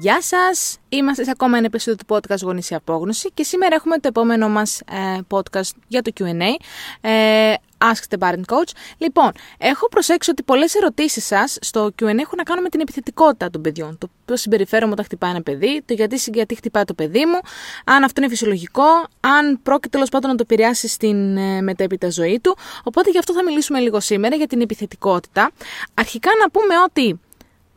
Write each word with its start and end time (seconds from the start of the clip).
Γεια 0.00 0.22
σας! 0.22 0.78
Είμαστε 0.88 1.24
σε 1.24 1.30
ακόμα 1.30 1.56
ένα 1.56 1.66
επεισόδιο 1.66 2.04
του 2.06 2.14
podcast 2.14 2.42
Γονείς 2.42 2.72
Απόγνωση 2.72 3.30
και 3.34 3.42
σήμερα 3.42 3.74
έχουμε 3.74 3.98
το 3.98 4.08
επόμενο 4.08 4.48
μας 4.48 4.80
ε, 4.80 5.18
podcast 5.28 5.70
για 5.88 6.02
το 6.02 6.12
Q&A. 6.20 6.54
Ε, 7.00 7.54
Ask 7.78 8.14
the 8.14 8.28
Parent 8.28 8.44
Coach. 8.54 8.70
Λοιπόν, 8.98 9.30
έχω 9.58 9.88
προσέξει 9.88 10.30
ότι 10.30 10.42
πολλές 10.42 10.74
ερωτήσεις 10.74 11.26
σας 11.26 11.58
στο 11.60 11.86
Q&A 11.86 12.18
έχουν 12.18 12.36
να 12.36 12.42
κάνουν 12.42 12.62
με 12.62 12.68
την 12.68 12.80
επιθετικότητα 12.80 13.50
των 13.50 13.62
παιδιών. 13.62 13.98
Το 13.98 14.08
πώς 14.24 14.40
συμπεριφέρομαι 14.40 14.92
όταν 14.92 15.04
χτυπάει 15.04 15.30
ένα 15.30 15.42
παιδί, 15.42 15.82
το 15.84 15.94
γιατί, 15.94 16.22
γιατί 16.32 16.54
χτυπάει 16.54 16.84
το 16.84 16.94
παιδί 16.94 17.26
μου, 17.26 17.38
αν 17.84 18.02
αυτό 18.02 18.20
είναι 18.20 18.30
φυσιολογικό, 18.30 18.88
αν 19.20 19.60
πρόκειται 19.62 19.88
τέλος 19.88 20.08
πάντων 20.08 20.30
να 20.30 20.36
το 20.36 20.44
επηρεάσει 20.48 20.88
στην 20.88 21.36
ε, 21.36 21.62
μετέπειτα 21.62 22.10
ζωή 22.10 22.40
του. 22.40 22.56
Οπότε 22.84 23.10
γι' 23.10 23.18
αυτό 23.18 23.32
θα 23.32 23.44
μιλήσουμε 23.44 23.78
λίγο 23.78 24.00
σήμερα 24.00 24.36
για 24.36 24.46
την 24.46 24.60
επιθετικότητα. 24.60 25.50
Αρχικά 25.94 26.30
να 26.40 26.50
πούμε 26.50 26.74
ότι 26.84 27.20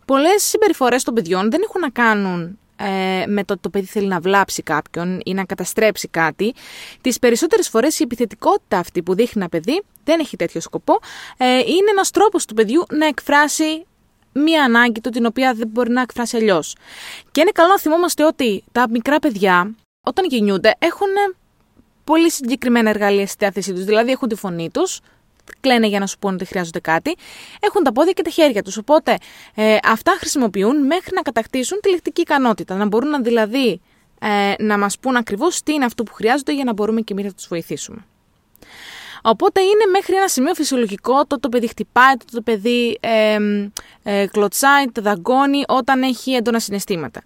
πολλές 0.05 0.43
συμπεριφορές 0.43 1.03
των 1.03 1.13
παιδιών 1.13 1.51
δεν 1.51 1.61
έχουν 1.63 1.81
να 1.81 1.89
κάνουν 1.89 2.57
ε, 2.75 3.25
με 3.27 3.43
το 3.43 3.53
ότι 3.53 3.61
το 3.61 3.69
παιδί 3.69 3.85
θέλει 3.85 4.07
να 4.07 4.19
βλάψει 4.19 4.63
κάποιον 4.63 5.21
ή 5.25 5.33
να 5.33 5.45
καταστρέψει 5.45 6.07
κάτι. 6.07 6.53
Τις 7.01 7.19
περισσότερες 7.19 7.69
φορές 7.69 7.99
η 7.99 8.03
επιθετικότητα 8.03 8.77
αυτή 8.77 9.01
που 9.01 9.15
δείχνει 9.15 9.41
ένα 9.41 9.49
παιδί 9.49 9.83
δεν 10.03 10.19
έχει 10.19 10.35
τέτοιο 10.35 10.61
σκοπό. 10.61 10.99
Ε, 11.37 11.45
είναι 11.45 11.89
ένας 11.89 12.11
τρόπος 12.11 12.45
του 12.45 12.53
παιδιού 12.53 12.85
να 12.89 13.05
εκφράσει 13.05 13.85
μία 14.33 14.63
ανάγκη 14.63 15.01
του 15.01 15.09
την 15.09 15.25
οποία 15.25 15.53
δεν 15.53 15.67
μπορεί 15.67 15.91
να 15.91 16.01
εκφράσει 16.01 16.37
αλλιώς. 16.37 16.75
Και 17.31 17.41
είναι 17.41 17.51
καλό 17.53 17.69
να 17.69 17.79
θυμόμαστε 17.79 18.25
ότι 18.25 18.63
τα 18.71 18.85
μικρά 18.89 19.19
παιδιά 19.19 19.75
όταν 20.05 20.25
γεννιούνται 20.25 20.75
έχουν 20.79 21.07
πολύ 22.03 22.31
συγκεκριμένα 22.31 22.89
εργαλεία 22.89 23.27
στη 23.27 23.35
διάθεσή 23.39 23.73
τους. 23.73 23.83
Δηλαδή 23.83 24.11
έχουν 24.11 24.27
τη 24.27 24.35
φωνή 24.35 24.69
τους, 24.69 24.99
κλαίνε 25.59 25.87
για 25.87 25.99
να 25.99 26.07
σου 26.07 26.17
πούνε 26.19 26.35
ότι 26.35 26.45
χρειάζονται 26.45 26.79
κάτι, 26.79 27.15
έχουν 27.59 27.83
τα 27.83 27.91
πόδια 27.91 28.11
και 28.11 28.21
τα 28.21 28.29
χέρια 28.29 28.63
τους. 28.63 28.77
Οπότε 28.77 29.17
ε, 29.55 29.77
αυτά 29.83 30.15
χρησιμοποιούν 30.19 30.85
μέχρι 30.85 31.15
να 31.15 31.21
κατακτήσουν 31.21 31.79
τη 31.81 31.89
λεκτική 31.89 32.21
ικανότητα. 32.21 32.75
Να 32.75 32.85
μπορούν 32.85 33.09
να 33.09 33.21
δηλαδή 33.21 33.81
ε, 34.19 34.53
να 34.63 34.77
μας 34.77 34.99
πούν 34.99 35.15
ακριβώς 35.15 35.63
τι 35.63 35.73
είναι 35.73 35.85
αυτό 35.85 36.03
που 36.03 36.13
χρειάζονται 36.13 36.53
για 36.53 36.63
να 36.63 36.73
μπορούμε 36.73 37.01
και 37.01 37.13
εμείς 37.13 37.25
να 37.25 37.33
τους 37.33 37.47
βοηθήσουμε. 37.47 38.05
Οπότε 39.25 39.61
είναι 39.61 39.85
μέχρι 39.91 40.15
ένα 40.15 40.27
σημείο 40.27 40.53
φυσιολογικό 40.53 41.25
το 41.25 41.39
το 41.39 41.49
παιδί 41.49 41.67
χτυπάει, 41.67 42.15
το 42.17 42.25
το 42.31 42.41
παιδί 42.41 42.97
ε, 42.99 43.37
ε, 44.03 44.27
κλωτσάει, 44.27 44.85
το 44.91 45.01
δαγκώνει 45.01 45.63
όταν 45.67 46.01
έχει 46.01 46.31
έντονα 46.31 46.59
συναισθήματα. 46.59 47.21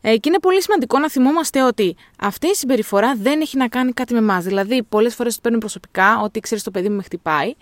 Ε, 0.00 0.16
και 0.16 0.28
είναι 0.28 0.38
πολύ 0.38 0.62
σημαντικό 0.62 0.98
να 0.98 1.10
θυμόμαστε 1.10 1.62
ότι 1.62 1.96
αυτή 2.18 2.46
η 2.46 2.54
συμπεριφορά 2.54 3.14
δεν 3.16 3.40
έχει 3.40 3.56
να 3.56 3.68
κάνει 3.68 3.92
κάτι 3.92 4.12
με 4.12 4.18
εμάς. 4.18 4.44
Δηλαδή, 4.44 4.82
πολλές 4.82 5.14
φορές 5.14 5.34
το 5.34 5.40
παίρνουν 5.42 5.60
προσωπικά 5.60 6.20
ότι 6.20 6.40
ξέρεις 6.40 6.64
το 6.64 6.70
παιδί 6.70 6.88
μου 6.88 6.96
με 6.96 7.02
χτυπάει. 7.02 7.54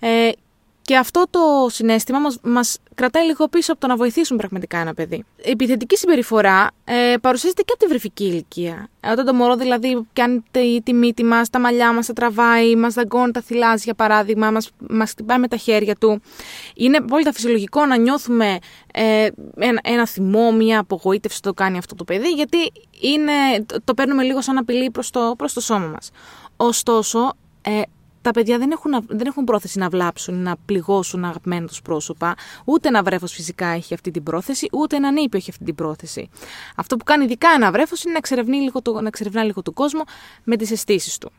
Ε, 0.00 0.30
και 0.82 0.96
αυτό 0.96 1.24
το 1.30 1.40
συνέστημα 1.70 2.18
μας, 2.18 2.38
μας 2.42 2.78
κρατάει 2.94 3.24
λίγο 3.24 3.48
πίσω 3.48 3.72
από 3.72 3.80
το 3.80 3.86
να 3.86 3.96
βοηθήσουμε 3.96 4.38
πραγματικά 4.38 4.78
ένα 4.78 4.94
παιδί. 4.94 5.24
Η 5.36 5.50
επιθετική 5.50 5.96
συμπεριφορά 5.96 6.70
ε, 6.84 7.14
παρουσιάζεται 7.20 7.62
και 7.62 7.72
από 7.72 7.82
τη 7.82 7.88
βρεφική 7.88 8.24
ηλικία. 8.24 8.88
Ε, 9.00 9.10
όταν 9.10 9.24
το 9.24 9.34
μωρό 9.34 9.56
δηλαδή 9.56 10.06
πιάνει 10.12 10.44
τη, 10.50 10.82
τη 10.82 10.92
μύτη 10.92 11.24
μας, 11.24 11.50
τα 11.50 11.60
μαλλιά 11.60 11.92
μας, 11.92 12.06
τα 12.06 12.12
τραβάει, 12.12 12.76
μας 12.76 12.94
δαγκώνει 12.94 13.32
τα 13.32 13.40
θυλάζει 13.40 13.82
για 13.84 13.94
παράδειγμα, 13.94 14.50
μας, 14.50 14.70
μας 14.90 15.10
χτυπάει 15.10 15.38
με 15.38 15.48
τα 15.48 15.56
χέρια 15.56 15.96
του. 15.96 16.22
Είναι 16.74 17.00
πολύ 17.00 17.28
φυσιολογικό 17.32 17.86
να 17.86 17.96
νιώθουμε 17.96 18.58
ε, 18.92 19.28
ένα, 19.56 19.80
ένα 19.82 20.06
θυμό, 20.06 20.52
μια 20.52 20.78
απογοήτευση 20.78 21.42
το 21.42 21.54
κάνει 21.54 21.78
αυτό 21.78 21.94
το 21.94 22.04
παιδί, 22.04 22.28
γιατί 22.28 22.72
είναι, 23.00 23.64
το, 23.66 23.78
το 23.84 23.94
παίρνουμε 23.94 24.22
λίγο 24.22 24.40
σαν 24.40 24.58
απειλή 24.58 24.90
προς 24.90 25.10
το, 25.10 25.34
προς 25.38 25.52
το 25.52 25.60
σώμα 25.60 25.86
μας. 25.86 26.10
Ωστόσο, 26.56 27.32
ε, 27.62 27.80
τα 28.22 28.30
παιδιά 28.30 28.58
δεν 28.58 28.70
έχουν, 28.70 29.04
δεν 29.08 29.26
έχουν 29.26 29.44
πρόθεση 29.44 29.78
να 29.78 29.88
βλάψουν, 29.88 30.42
να 30.42 30.56
πληγώσουν 30.66 31.24
αγαπημένα 31.24 31.66
τους 31.66 31.82
πρόσωπα. 31.82 32.34
Ούτε 32.64 32.88
ένα 32.88 33.02
βρέφος 33.02 33.32
φυσικά 33.32 33.66
έχει 33.66 33.94
αυτή 33.94 34.10
την 34.10 34.22
πρόθεση, 34.22 34.68
ούτε 34.72 34.96
ένα 34.96 35.10
νήπιο 35.10 35.38
έχει 35.38 35.50
αυτή 35.50 35.64
την 35.64 35.74
πρόθεση. 35.74 36.28
Αυτό 36.76 36.96
που 36.96 37.04
κάνει 37.04 37.24
ειδικά 37.24 37.48
ένα 37.54 37.72
βρέφος 37.72 38.02
είναι 38.02 38.12
να 38.12 38.18
εξερευνά 38.18 38.56
λίγο, 38.56 38.82
το, 38.82 39.00
να 39.00 39.06
εξερευνά 39.06 39.44
λίγο 39.44 39.62
τον 39.62 39.74
κόσμο 39.74 40.02
με 40.44 40.56
τις 40.56 40.70
αισθήσεις 40.70 41.18
του. 41.18 41.32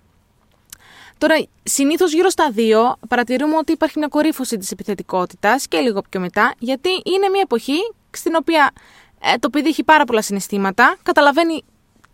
Τώρα, 1.17 1.45
συνήθως 1.63 2.13
γύρω 2.13 2.29
στα 2.29 2.51
δύο 2.51 2.95
παρατηρούμε 3.07 3.57
ότι 3.57 3.71
υπάρχει 3.71 3.99
μια 3.99 4.07
κορύφωση 4.07 4.57
της 4.57 4.71
επιθετικότητας 4.71 5.67
και 5.67 5.77
λίγο 5.77 6.01
πιο 6.09 6.19
μετά, 6.19 6.53
γιατί 6.59 6.89
είναι 6.89 7.29
μια 7.31 7.41
εποχή 7.43 7.77
στην 8.11 8.35
οποία 8.35 8.71
ε, 9.21 9.37
το 9.37 9.49
παιδί 9.49 9.67
έχει 9.67 9.83
πάρα 9.83 10.03
πολλά 10.03 10.21
συναισθήματα, 10.21 10.97
καταλαβαίνει 11.03 11.63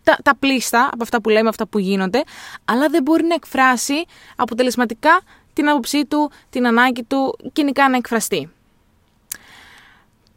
τα, 0.02 0.18
τα 0.22 0.36
πλήστα 0.36 0.88
από 0.92 1.02
αυτά 1.02 1.20
που 1.20 1.28
λέμε, 1.28 1.48
αυτά 1.48 1.66
που 1.66 1.78
γίνονται, 1.78 2.22
αλλά 2.64 2.88
δεν 2.88 3.02
μπορεί 3.02 3.24
να 3.24 3.34
εκφράσει 3.34 4.04
αποτελεσματικά 4.36 5.20
την 5.52 5.68
άποψή 5.68 6.06
του, 6.06 6.30
την 6.50 6.66
ανάγκη 6.66 7.04
του, 7.04 7.38
κοινικά 7.52 7.88
να 7.88 7.96
εκφραστεί. 7.96 8.50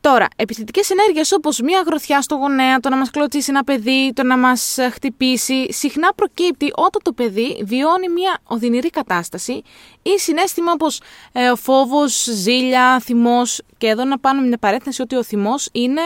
Τώρα, 0.01 0.27
επιθετικές 0.35 0.89
ενέργειες 0.89 1.31
όπως 1.31 1.59
μία 1.59 1.83
γροθιά 1.85 2.21
στο 2.21 2.35
γονέα, 2.35 2.79
το 2.79 2.89
να 2.89 2.97
μας 2.97 3.09
κλωτσίσει 3.09 3.49
ένα 3.49 3.63
παιδί, 3.63 4.13
το 4.15 4.23
να 4.23 4.37
μας 4.37 4.77
χτυπήσει, 4.91 5.73
συχνά 5.73 6.13
προκύπτει 6.15 6.71
όταν 6.75 7.01
το 7.03 7.13
παιδί 7.13 7.61
βιώνει 7.63 8.09
μία 8.09 8.39
οδυνηρή 8.43 8.89
κατάσταση 8.89 9.61
ή 10.01 10.19
συνέστημα 10.19 10.71
όπως 10.71 11.01
ε, 11.31 11.55
φόβος, 11.55 12.23
ζήλια, 12.23 12.99
θυμός 12.99 13.61
και 13.77 13.87
εδώ 13.87 14.03
να 14.03 14.19
πάμε 14.19 14.47
μια 14.47 14.57
παρέθεση 14.57 15.01
ότι 15.01 15.15
ο 15.15 15.23
θυμός 15.23 15.69
είναι 15.71 16.01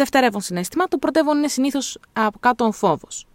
δευτερεύον 0.00 0.40
συνέστημα, 0.40 0.84
το 0.84 0.98
πρωτεύον 0.98 1.36
είναι 1.36 1.48
συνήθως 1.48 1.98
από 2.12 2.38
κάτω 2.38 2.64
ο 2.64 2.72
φόβος. 2.72 3.26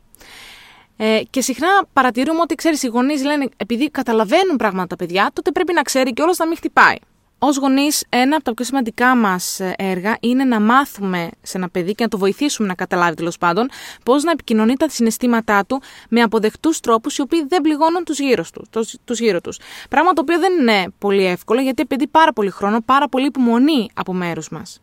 Ε, 0.97 1.21
και 1.29 1.41
συχνά 1.41 1.67
παρατηρούμε 1.93 2.39
ότι 2.41 2.55
ξέρεις, 2.55 2.83
οι 2.83 2.87
γονείς 2.87 3.23
λένε 3.23 3.49
επειδή 3.57 3.89
καταλαβαίνουν 3.89 4.55
πράγματα 4.55 4.87
τα 4.87 4.95
παιδιά, 4.95 5.29
τότε 5.33 5.51
πρέπει 5.51 5.73
να 5.73 5.81
ξέρει 5.81 6.13
και 6.13 6.21
όλος 6.21 6.37
να 6.37 6.47
μην 6.47 6.57
χτυπάει. 6.57 6.95
Ω 7.39 7.47
γονείς, 7.59 8.05
ένα 8.09 8.35
από 8.35 8.43
τα 8.43 8.53
πιο 8.53 8.65
σημαντικά 8.65 9.15
μας 9.15 9.59
έργα 9.75 10.17
είναι 10.19 10.43
να 10.43 10.59
μάθουμε 10.59 11.29
σε 11.41 11.57
ένα 11.57 11.69
παιδί 11.69 11.95
και 11.95 12.03
να 12.03 12.09
το 12.09 12.17
βοηθήσουμε 12.17 12.67
να 12.67 12.73
καταλάβει 12.73 13.15
τέλος 13.15 13.37
πάντων 13.37 13.69
πώς 14.03 14.23
να 14.23 14.31
επικοινωνεί 14.31 14.75
τα 14.75 14.89
συναισθήματά 14.89 15.65
του 15.65 15.81
με 16.09 16.21
αποδεκτούς 16.21 16.79
τρόπους 16.79 17.17
οι 17.17 17.21
οποίοι 17.21 17.45
δεν 17.47 17.61
πληγώνουν 17.61 18.03
τους 18.03 18.19
γύρω 18.19 18.43
του. 18.53 18.67
Τους 19.05 19.19
γύρω 19.19 19.41
τους. 19.41 19.59
Πράγμα 19.89 20.13
το 20.13 20.21
οποίο 20.21 20.39
δεν 20.39 20.53
είναι 20.59 20.85
πολύ 20.97 21.25
εύκολο 21.25 21.61
γιατί 21.61 21.81
απαιτεί 21.81 22.07
πάρα 22.07 22.33
πολύ 22.33 22.49
χρόνο, 22.49 22.81
πάρα 22.81 23.09
πολύ 23.09 23.25
υπομονή 23.25 23.89
από 23.93 24.13
μέρους 24.13 24.49
μας. 24.49 24.79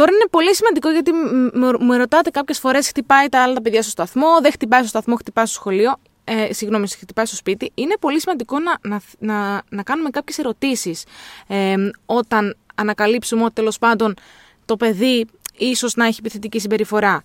Τώρα 0.00 0.12
είναι 0.12 0.28
πολύ 0.30 0.54
σημαντικό 0.54 0.90
γιατί 0.90 1.12
μου 1.84 1.92
ρωτάτε 1.96 2.30
κάποιες 2.30 2.58
φορές 2.58 2.88
χτυπάει 2.88 3.28
τα 3.28 3.42
άλλα 3.42 3.54
τα 3.54 3.62
παιδιά 3.62 3.82
στο 3.82 3.90
σταθμό, 3.90 4.40
δεν 4.42 4.52
χτυπάει 4.52 4.80
στο 4.80 4.88
σταθμό, 4.88 5.16
χτυπάει 5.16 5.46
στο 5.46 5.54
σχολείο. 5.54 5.96
Ε, 6.24 6.52
συγγνώμη, 6.52 6.88
χτυπάει 6.88 7.26
στο 7.26 7.36
σπίτι. 7.36 7.70
Είναι 7.74 7.94
πολύ 8.00 8.20
σημαντικό 8.20 8.58
να, 8.58 8.78
να, 8.82 9.00
να, 9.18 9.62
να 9.68 9.82
κάνουμε 9.82 10.10
κάποιες 10.10 10.38
ερωτήσεις 10.38 11.04
ε, 11.46 11.74
όταν 12.06 12.56
ανακαλύψουμε 12.74 13.44
ότι 13.44 13.52
τέλος 13.52 13.78
πάντων 13.78 14.14
το 14.64 14.76
παιδί 14.76 15.26
ίσως 15.56 15.94
να 15.94 16.06
έχει 16.06 16.16
επιθετική 16.20 16.58
συμπεριφορά. 16.58 17.22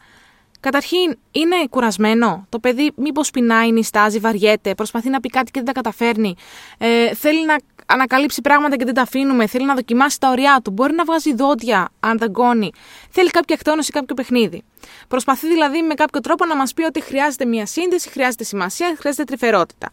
Καταρχήν, 0.59 1.17
είναι 1.31 1.55
κουρασμένο; 1.69 2.45
Το 2.49 2.59
παιδί 2.59 2.91
μήπως 2.95 3.31
πεινάει, 3.31 3.71
νιστάζει, 3.71 4.19
βαριέται, 4.19 4.75
προσπαθεί 4.75 5.09
να 5.09 5.19
πει 5.19 5.29
κάτι 5.29 5.51
και 5.51 5.61
δεν 5.63 5.73
τα 5.73 5.81
καταφέρνει; 5.81 6.35
Ε, 6.77 7.13
θέλει 7.13 7.45
να 7.45 7.55
ανακαλύψει 7.85 8.41
πράγματα 8.41 8.75
και 8.75 8.85
δεν 8.85 8.93
τα 8.93 9.01
αφήνουμε. 9.01 9.47
Θέλει 9.47 9.65
να 9.65 9.75
δοκιμάσει 9.75 10.19
τα 10.19 10.29
ωριά 10.29 10.59
του. 10.63 10.71
Μπορεί 10.71 10.93
να 10.93 11.03
βγάζει 11.03 11.33
δόντια 11.33 11.89
αν 11.99 12.17
δαγκώνει. 12.17 12.71
Θέλει 13.09 13.29
κάποια 13.29 13.55
εκτόνωση, 13.59 13.91
κάποιο 13.91 14.15
παιχνίδι. 14.15 14.63
Προσπαθεί 15.07 15.47
δηλαδή 15.47 15.81
με 15.81 15.93
κάποιο 15.93 16.21
τρόπο 16.21 16.45
να 16.45 16.55
μας 16.55 16.73
πει 16.73 16.83
ότι 16.83 17.01
χρειάζεται 17.01 17.45
μια 17.45 17.65
σύνδεση, 17.65 18.09
χρειάζεται 18.09 18.43
σημασία, 18.43 18.95
χρειάζεται 18.99 19.23
τρυφερότητα. 19.23 19.89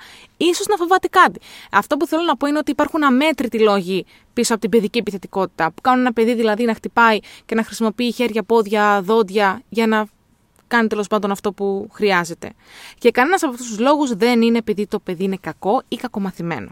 σω 0.54 0.64
να 0.68 0.76
φοβάται 0.76 1.08
κάτι. 1.08 1.40
Αυτό 1.72 1.96
που 1.96 2.06
θέλω 2.06 2.22
να 2.22 2.36
πω 2.36 2.46
είναι 2.46 2.58
ότι 2.58 2.70
υπάρχουν 2.70 3.02
αμέτρητοι 3.02 3.58
λόγοι 3.58 4.06
πίσω 4.32 4.52
από 4.52 4.62
την 4.62 4.70
παιδική 4.70 4.98
επιθετικότητα. 4.98 5.66
Που 5.72 5.80
κάνουν 5.80 6.00
ένα 6.00 6.12
παιδί 6.12 6.34
δηλαδή 6.34 6.64
να 6.64 6.74
χτυπάει 6.74 7.18
και 7.46 7.54
να 7.54 7.64
χρησιμοποιεί 7.64 8.12
χέρια, 8.12 8.42
πόδια, 8.42 9.00
δόντια 9.02 9.62
για 9.68 9.86
να 9.86 10.06
κάνει 10.66 10.88
τέλος 10.88 11.06
πάντων 11.06 11.30
αυτό 11.30 11.52
που 11.52 11.88
χρειάζεται. 11.92 12.52
Και 12.98 13.10
κανένας 13.10 13.42
από 13.42 13.52
αυτούς 13.52 13.66
τους 13.66 13.78
λόγους 13.78 14.14
δεν 14.14 14.42
είναι 14.42 14.58
επειδή 14.58 14.86
το 14.86 14.98
παιδί 14.98 15.24
είναι 15.24 15.38
κακό 15.40 15.82
ή 15.88 15.96
κακομαθημένο. 15.96 16.68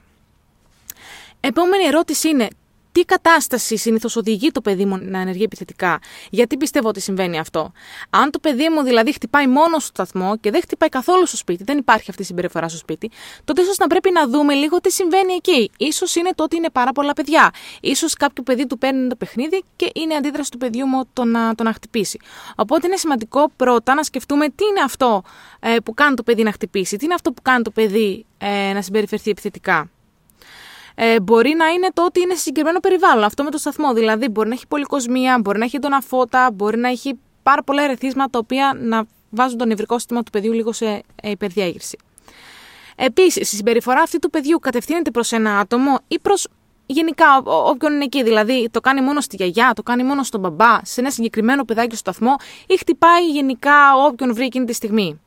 Επόμενη 1.41 1.85
ερώτηση 1.85 2.29
είναι 2.29 2.49
τι 2.93 3.05
κατάσταση 3.05 3.77
συνήθως 3.77 4.17
οδηγεί 4.17 4.51
το 4.51 4.61
παιδί 4.61 4.85
μου 4.85 4.99
να 5.03 5.19
ενεργεί 5.21 5.43
επιθετικά; 5.43 5.99
Γιατί 6.31 6.57
πιστεύω 6.57 6.89
ότι 6.89 7.01
συμβαίνει 7.01 7.39
αυτό; 7.39 7.73
Αν 8.11 8.31
το 8.31 8.39
παιδί 8.39 8.69
μου 8.69 8.83
δηλαδή 8.83 9.13
χτυπάει 9.13 9.47
μόνο 9.47 9.79
στο 9.79 9.87
σταθμό 9.87 10.37
και 10.37 10.51
δεν 10.51 10.61
χτυπάει 10.63 10.89
καθόλου 10.89 11.27
στο 11.27 11.37
σπίτι, 11.37 11.65
δεν 11.65 11.79
υπάρχει 11.79 12.11
αυτή 12.11 12.23
η 12.23 12.25
συμπεριφορά 12.25 12.69
στο 12.69 12.79
σπίτι, 12.79 13.11
τότε 13.45 13.63
ίσως 13.63 13.79
να 13.79 13.87
πρέπει 13.87 14.11
να 14.11 14.27
δούμε 14.29 14.55
λίγο 14.55 14.81
τι 14.81 14.93
συμβαίνει 14.93 15.33
εκεί. 15.33 15.71
σω 15.93 16.21
είναι 16.21 16.31
το 16.35 16.43
ότι 16.43 16.57
είναι 16.57 16.71
πάρα 16.71 16.93
πολλά 16.93 17.13
παιδιά. 17.13 17.51
σω 17.97 18.07
κάποιο 18.19 18.43
παιδί 18.43 18.67
του 18.67 18.79
παίρνει 18.79 19.09
το 19.09 19.17
παιχνίδι 19.17 19.65
και 19.77 19.91
είναι 19.95 20.15
αντίδραση 20.15 20.51
του 20.51 20.59
παιδιού 20.59 20.87
μου 20.87 21.03
το 21.13 21.25
να, 21.25 21.55
το 21.55 21.63
να 21.63 21.73
χτυπήσει. 21.73 22.19
Οπότε 22.57 22.87
είναι 22.87 22.97
σημαντικό 22.97 23.51
πρώτα 23.57 23.95
να 23.95 24.03
σκεφτούμε 24.03 24.49
τι 24.49 24.65
είναι 24.71 24.81
αυτό 24.85 25.23
ε, 25.61 25.77
που 25.85 25.95
κάνει 25.95 26.15
το 26.15 26.23
παιδί 26.23 26.43
να 26.43 26.53
χτυπήσει, 26.53 26.97
τι 26.97 27.05
είναι 27.05 27.15
αυτό 27.15 27.33
που 27.33 27.43
κάνει 27.43 27.63
το 27.63 27.71
παιδί 27.71 28.25
ε, 28.39 28.73
να 28.73 28.83
συμπεριφερθεί 28.83 29.31
επιθετικά 29.31 29.91
ε, 31.03 31.21
μπορεί 31.21 31.55
να 31.57 31.67
είναι 31.67 31.89
το 31.93 32.05
ότι 32.05 32.21
είναι 32.21 32.35
σε 32.35 32.41
συγκεκριμένο 32.41 32.81
περιβάλλον. 32.81 33.25
Αυτό 33.25 33.45
με 33.45 33.51
το 33.51 33.59
σταθμό. 33.59 33.93
Δηλαδή, 33.93 34.29
μπορεί 34.29 34.49
να 34.49 34.55
έχει 34.55 34.67
πολυκοσμία, 34.67 35.39
μπορεί 35.43 35.59
να 35.59 35.65
έχει 35.65 35.77
έντονα 35.77 36.01
φώτα, 36.01 36.51
μπορεί 36.53 36.79
να 36.79 36.89
έχει 36.89 37.19
πάρα 37.43 37.63
πολλά 37.63 37.83
ερεθίσματα 37.83 38.31
τα 38.31 38.39
οποία 38.39 38.77
να 38.81 39.05
βάζουν 39.31 39.59
το 39.59 39.65
νευρικό 39.65 39.99
σύστημα 39.99 40.23
του 40.23 40.31
παιδιού 40.31 40.53
λίγο 40.53 40.73
σε 40.73 41.03
ε, 41.23 41.31
υπερδιέγερση. 41.31 41.99
Επίσης, 42.97 43.53
η 43.53 43.57
συμπεριφορά 43.57 44.01
αυτή 44.01 44.19
του 44.19 44.31
παιδιού 44.31 44.59
κατευθύνεται 44.59 45.11
προς 45.11 45.33
ένα 45.33 45.59
άτομο 45.59 45.99
ή 46.09 46.19
προς 46.19 46.49
γενικά 46.87 47.43
όποιον 47.45 47.93
είναι 47.93 48.05
εκεί. 48.05 48.23
Δηλαδή 48.23 48.69
το 48.71 48.81
κάνει 48.81 49.01
μόνο 49.01 49.21
στη 49.21 49.37
γιαγιά, 49.37 49.73
το 49.75 49.83
κάνει 49.83 50.03
μόνο 50.03 50.23
στον 50.23 50.41
μπαμπά, 50.41 50.85
σε 50.85 51.01
ένα 51.01 51.11
συγκεκριμένο 51.11 51.65
παιδάκι 51.65 51.97
στο 51.97 52.11
σταθμό 52.13 52.35
ή 52.67 52.77
χτυπάει 52.77 53.31
γενικά 53.31 53.97
όποιον 54.07 54.35
βρει 54.35 54.45
εκείνη 54.45 54.65
τη 54.65 54.73
στιγμή. 54.73 55.21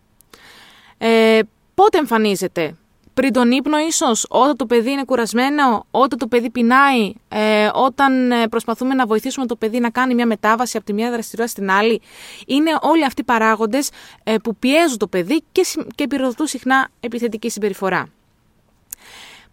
Ε, 0.98 1.40
πότε 1.74 1.98
εμφανίζεται, 1.98 2.76
πριν 3.14 3.34
τον 3.34 3.52
ύπνο 3.52 3.78
ίσως, 3.78 4.26
όταν 4.30 4.56
το 4.56 4.66
παιδί 4.66 4.92
είναι 4.92 5.04
κουρασμένο, 5.04 5.86
όταν 5.92 6.20
το 6.20 6.28
παιδί 6.28 6.50
πεινάει, 6.50 7.14
ε, 7.30 7.70
όταν 7.74 8.32
ε, 8.32 8.48
προσπαθούμε 8.48 8.94
να 8.94 9.06
βοηθήσουμε 9.06 9.46
το 9.46 9.56
παιδί 9.56 9.80
να 9.80 9.90
κάνει 9.90 10.14
μια 10.14 10.26
μετάβαση 10.26 10.78
από 10.78 10.86
τη 10.86 10.94
μια 10.94 11.12
δραστηριότητα 11.12 11.62
στην 11.62 11.72
άλλη. 11.72 12.02
Είναι 12.48 12.78
όλοι 12.82 13.06
αυτοί 13.06 13.22
οι 13.22 13.24
παράγοντες 13.24 13.90
ε, 14.24 14.36
που 14.44 14.56
πιέζουν 14.56 14.98
το 14.98 15.08
παιδί 15.08 15.44
και, 15.52 15.66
και 15.96 16.04
επιρροδοτούν 16.04 16.48
συχνά 16.48 16.90
επιθετική 17.00 17.50
συμπεριφορά. 17.50 18.10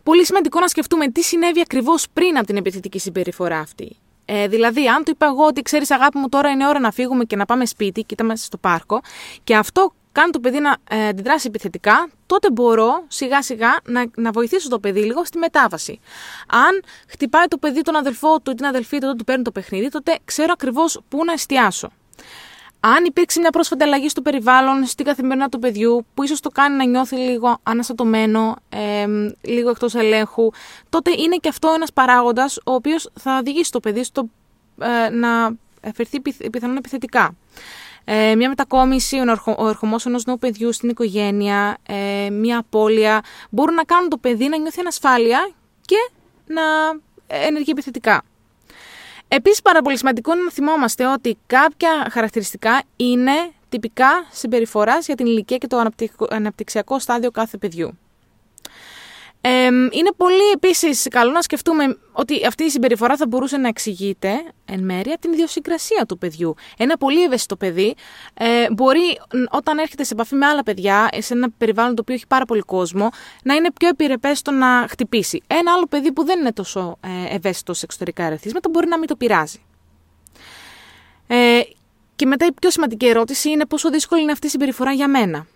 Πολύ 0.02 0.24
σημαντικό 0.24 0.60
να 0.60 0.68
σκεφτούμε 0.68 1.08
τι 1.08 1.22
συνέβη 1.22 1.60
ακριβώς 1.60 2.06
πριν 2.12 2.36
από 2.36 2.46
την 2.46 2.56
επιθετική 2.56 2.98
συμπεριφορά 2.98 3.58
αυτή. 3.58 3.96
Ε, 4.24 4.48
δηλαδή, 4.48 4.88
αν 4.88 5.04
του 5.04 5.10
είπα 5.10 5.26
εγώ 5.26 5.44
ότι 5.46 5.62
ξέρεις, 5.62 5.90
αγάπη 5.90 6.18
μου, 6.18 6.28
τώρα 6.28 6.50
είναι 6.50 6.66
ώρα 6.66 6.80
να 6.80 6.90
φύγουμε 6.90 7.24
και 7.24 7.36
να 7.36 7.44
πάμε 7.44 7.66
σπίτι, 7.66 8.02
και 8.02 8.14
είμαστε 8.20 8.46
στο 8.46 8.56
πάρκο, 8.56 9.00
και 9.44 9.56
αυτό 9.56 9.92
κάνει 10.12 10.30
το 10.30 10.40
παιδί 10.40 10.60
να 10.60 10.76
ε, 10.88 11.08
αντιδράσει 11.08 11.46
επιθετικά, 11.46 12.08
τότε 12.26 12.50
μπορώ 12.50 13.04
σιγά 13.08 13.42
σιγά 13.42 13.78
να, 13.84 14.04
να 14.16 14.30
βοηθήσω 14.30 14.68
το 14.68 14.78
παιδί 14.78 15.00
λίγο 15.00 15.24
στη 15.24 15.38
μετάβαση. 15.38 16.00
Αν 16.46 16.82
χτυπάει 17.08 17.46
το 17.46 17.58
παιδί 17.58 17.80
τον 17.80 17.96
αδελφό 17.96 18.40
του 18.40 18.50
ή 18.50 18.54
την 18.54 18.66
αδελφή 18.66 18.98
του, 18.98 19.02
όταν 19.04 19.16
του 19.16 19.24
παίρνει 19.24 19.44
το 19.44 19.52
παιχνίδι, 19.52 19.88
τότε 19.88 20.18
ξέρω 20.24 20.52
ακριβώς 20.52 21.00
πού 21.08 21.24
να 21.24 21.32
εστιάσω. 21.32 21.90
Αν 22.80 23.04
υπήρξε 23.04 23.40
μια 23.40 23.50
πρόσφατη 23.50 23.82
αλλαγή 23.82 24.08
στο 24.08 24.22
περιβάλλον, 24.22 24.86
στην 24.86 25.04
καθημερινά 25.04 25.48
του 25.48 25.58
παιδιού, 25.58 26.06
που 26.14 26.22
ίσως 26.22 26.40
το 26.40 26.48
κάνει 26.48 26.76
να 26.76 26.84
νιώθει 26.84 27.16
λίγο 27.16 27.58
αναστατωμένο, 27.62 28.56
ε, 28.68 29.06
λίγο 29.40 29.70
εκτός 29.70 29.94
ελέγχου, 29.94 30.50
τότε 30.88 31.10
είναι 31.10 31.36
και 31.36 31.48
αυτό 31.48 31.72
ένας 31.74 31.92
παράγοντας 31.92 32.56
ο 32.56 32.72
οποίος 32.72 33.10
θα 33.14 33.36
οδηγήσει 33.38 33.70
το 33.70 33.80
παιδί 33.80 34.04
στο 34.04 34.28
ε, 34.80 35.08
να 35.10 35.56
φερθεί 35.94 36.20
πιθανόν 36.50 36.76
επιθετικά. 36.76 37.34
Ε, 38.12 38.34
μια 38.34 38.48
μετακόμιση, 38.48 39.16
ο 39.56 39.68
ερχομός 39.68 40.06
ενός 40.06 40.24
νέου 40.24 40.38
παιδιού 40.38 40.72
στην 40.72 40.88
οικογένεια, 40.88 41.76
ε, 41.88 42.30
μια 42.30 42.58
απώλεια, 42.58 43.20
μπορούν 43.50 43.74
να 43.74 43.84
κάνουν 43.84 44.08
το 44.08 44.16
παιδί 44.16 44.48
να 44.48 44.58
νιώθει 44.58 44.80
ανασφάλεια 44.80 45.50
και 45.80 46.10
να 46.46 46.62
ενεργεί 47.26 47.70
επιθετικά. 47.70 48.22
Επίσης 49.28 49.62
πάρα 49.62 49.82
πολύ 49.82 49.98
σημαντικό 49.98 50.32
είναι 50.32 50.42
να 50.42 50.50
θυμόμαστε 50.50 51.06
ότι 51.06 51.38
κάποια 51.46 52.08
χαρακτηριστικά 52.10 52.82
είναι 52.96 53.32
τυπικά 53.68 54.26
συμπεριφοράς 54.30 55.06
για 55.06 55.14
την 55.14 55.26
ηλικία 55.26 55.56
και 55.56 55.66
το 55.66 55.84
αναπτυξιακό 56.30 56.98
στάδιο 56.98 57.30
κάθε 57.30 57.56
παιδιού. 57.56 57.98
Ε, 59.42 59.66
είναι 59.66 60.12
πολύ 60.16 60.50
επίσης 60.54 61.06
καλό 61.10 61.30
να 61.30 61.42
σκεφτούμε 61.42 61.98
ότι 62.12 62.46
αυτή 62.46 62.64
η 62.64 62.70
συμπεριφορά 62.70 63.16
θα 63.16 63.26
μπορούσε 63.26 63.56
να 63.56 63.68
εξηγείται 63.68 64.42
εν 64.64 64.84
μέρει 64.84 65.10
από 65.10 65.20
την 65.20 65.32
ιδιοσυγκρασία 65.32 66.06
του 66.08 66.18
παιδιού. 66.18 66.54
Ένα 66.78 66.96
πολύ 66.96 67.22
ευαίσθητο 67.22 67.56
παιδί 67.56 67.94
ε, 68.34 68.66
μπορεί 68.72 69.20
όταν 69.50 69.78
έρχεται 69.78 70.04
σε 70.04 70.14
επαφή 70.14 70.34
με 70.34 70.46
άλλα 70.46 70.62
παιδιά, 70.62 71.08
σε 71.18 71.34
ένα 71.34 71.50
περιβάλλον 71.58 71.94
το 71.94 72.00
οποίο 72.02 72.14
έχει 72.14 72.26
πάρα 72.26 72.44
πολύ 72.44 72.60
κόσμο, 72.60 73.08
να 73.42 73.54
είναι 73.54 73.72
πιο 73.72 73.88
επιρρεπές 73.88 74.38
στο 74.38 74.50
να 74.50 74.86
χτυπήσει. 74.90 75.42
Ένα 75.46 75.72
άλλο 75.72 75.86
παιδί 75.86 76.12
που 76.12 76.24
δεν 76.24 76.38
είναι 76.38 76.52
τόσο 76.52 76.98
ε, 77.00 77.34
ευαίσθητο 77.34 77.74
σε 77.74 77.84
εξωτερικά 77.84 78.24
ερεθίσματα 78.24 78.68
μπορεί 78.68 78.88
να 78.88 78.98
μην 78.98 79.08
το 79.08 79.16
πειράζει. 79.16 79.62
Ε, 81.26 81.60
και 82.16 82.26
μετά 82.26 82.46
η 82.46 82.52
πιο 82.52 82.70
σημαντική 82.70 83.06
ερώτηση 83.06 83.50
είναι 83.50 83.66
πόσο 83.66 83.90
δύσκολη 83.90 84.22
είναι 84.22 84.32
αυτή 84.32 84.46
η 84.46 84.50
συμπεριφορά 84.50 84.92
για 84.92 85.08
μένα. 85.08 85.46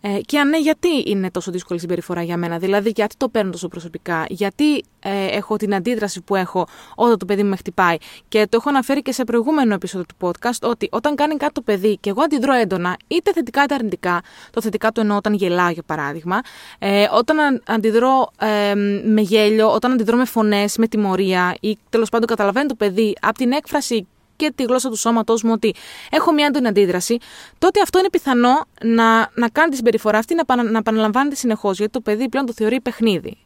Ε, 0.00 0.20
και 0.20 0.38
αν 0.38 0.48
ναι, 0.48 0.58
γιατί 0.58 0.88
είναι 1.06 1.30
τόσο 1.30 1.50
δύσκολη 1.50 1.78
η 1.78 1.82
συμπεριφορά 1.82 2.22
για 2.22 2.36
μένα, 2.36 2.58
δηλαδή 2.58 2.92
γιατί 2.94 3.16
το 3.16 3.28
παίρνω 3.28 3.50
τόσο 3.50 3.68
προσωπικά, 3.68 4.24
γιατί 4.28 4.84
ε, 5.00 5.26
έχω 5.26 5.56
την 5.56 5.74
αντίδραση 5.74 6.20
που 6.20 6.36
έχω 6.36 6.66
όταν 6.94 7.18
το 7.18 7.24
παιδί 7.24 7.42
μου 7.42 7.48
με 7.48 7.56
χτυπάει; 7.56 7.96
Και 8.28 8.46
το 8.48 8.56
έχω 8.56 8.68
αναφέρει 8.68 9.02
και 9.02 9.12
σε 9.12 9.24
προηγούμενο 9.24 9.74
επεισόδιο 9.74 10.06
του 10.06 10.26
podcast, 10.26 10.68
ότι 10.70 10.88
όταν 10.92 11.14
κάνει 11.14 11.36
κάτι 11.36 11.52
το 11.52 11.60
παιδί 11.60 11.96
και 12.00 12.10
εγώ 12.10 12.22
αντιδρώ 12.22 12.52
έντονα, 12.52 12.96
είτε 13.06 13.32
θετικά 13.32 13.62
είτε 13.62 13.74
αρνητικά, 13.74 14.20
το 14.50 14.60
θετικά 14.60 14.92
το 14.92 15.00
εννοώ 15.00 15.16
όταν 15.16 15.34
γελάω 15.34 15.70
για 15.70 15.82
παράδειγμα, 15.86 16.40
ε, 16.78 17.06
όταν 17.12 17.62
αντιδρώ 17.66 18.30
ε, 18.40 18.74
με 19.04 19.20
γέλιο, 19.20 19.72
όταν 19.72 19.92
αντιδρώ 19.92 20.16
με 20.16 20.24
φωνές, 20.24 20.76
με 20.76 20.86
τιμωρία 20.86 21.56
ή 21.60 21.78
τέλος 21.88 22.08
πάντων 22.08 22.26
καταλαβαίνει 22.26 22.68
το 22.68 22.74
παιδί 22.74 23.14
από 23.20 23.38
την 23.38 23.52
έκφραση 23.52 24.06
και 24.40 24.52
τη 24.54 24.62
γλώσσα 24.62 24.88
του 24.88 24.96
σώματός 24.96 25.42
μου 25.42 25.52
ότι 25.52 25.74
έχω 26.10 26.32
μια 26.32 26.46
έντονη 26.46 26.66
αντίδραση, 26.66 27.18
τότε 27.58 27.80
αυτό 27.80 27.98
είναι 27.98 28.10
πιθανό 28.10 28.64
να, 28.82 29.30
να 29.34 29.48
κάνει 29.52 29.70
τη 29.70 29.76
συμπεριφορά 29.76 30.18
αυτή 30.18 30.34
να, 30.34 30.62
να 30.62 30.78
επαναλαμβάνεται 30.78 31.34
συνεχώς, 31.34 31.76
γιατί 31.76 31.92
το 31.92 32.00
παιδί 32.00 32.28
πλέον 32.28 32.46
το 32.46 32.52
θεωρεί 32.52 32.80
παιχνίδι. 32.80 33.36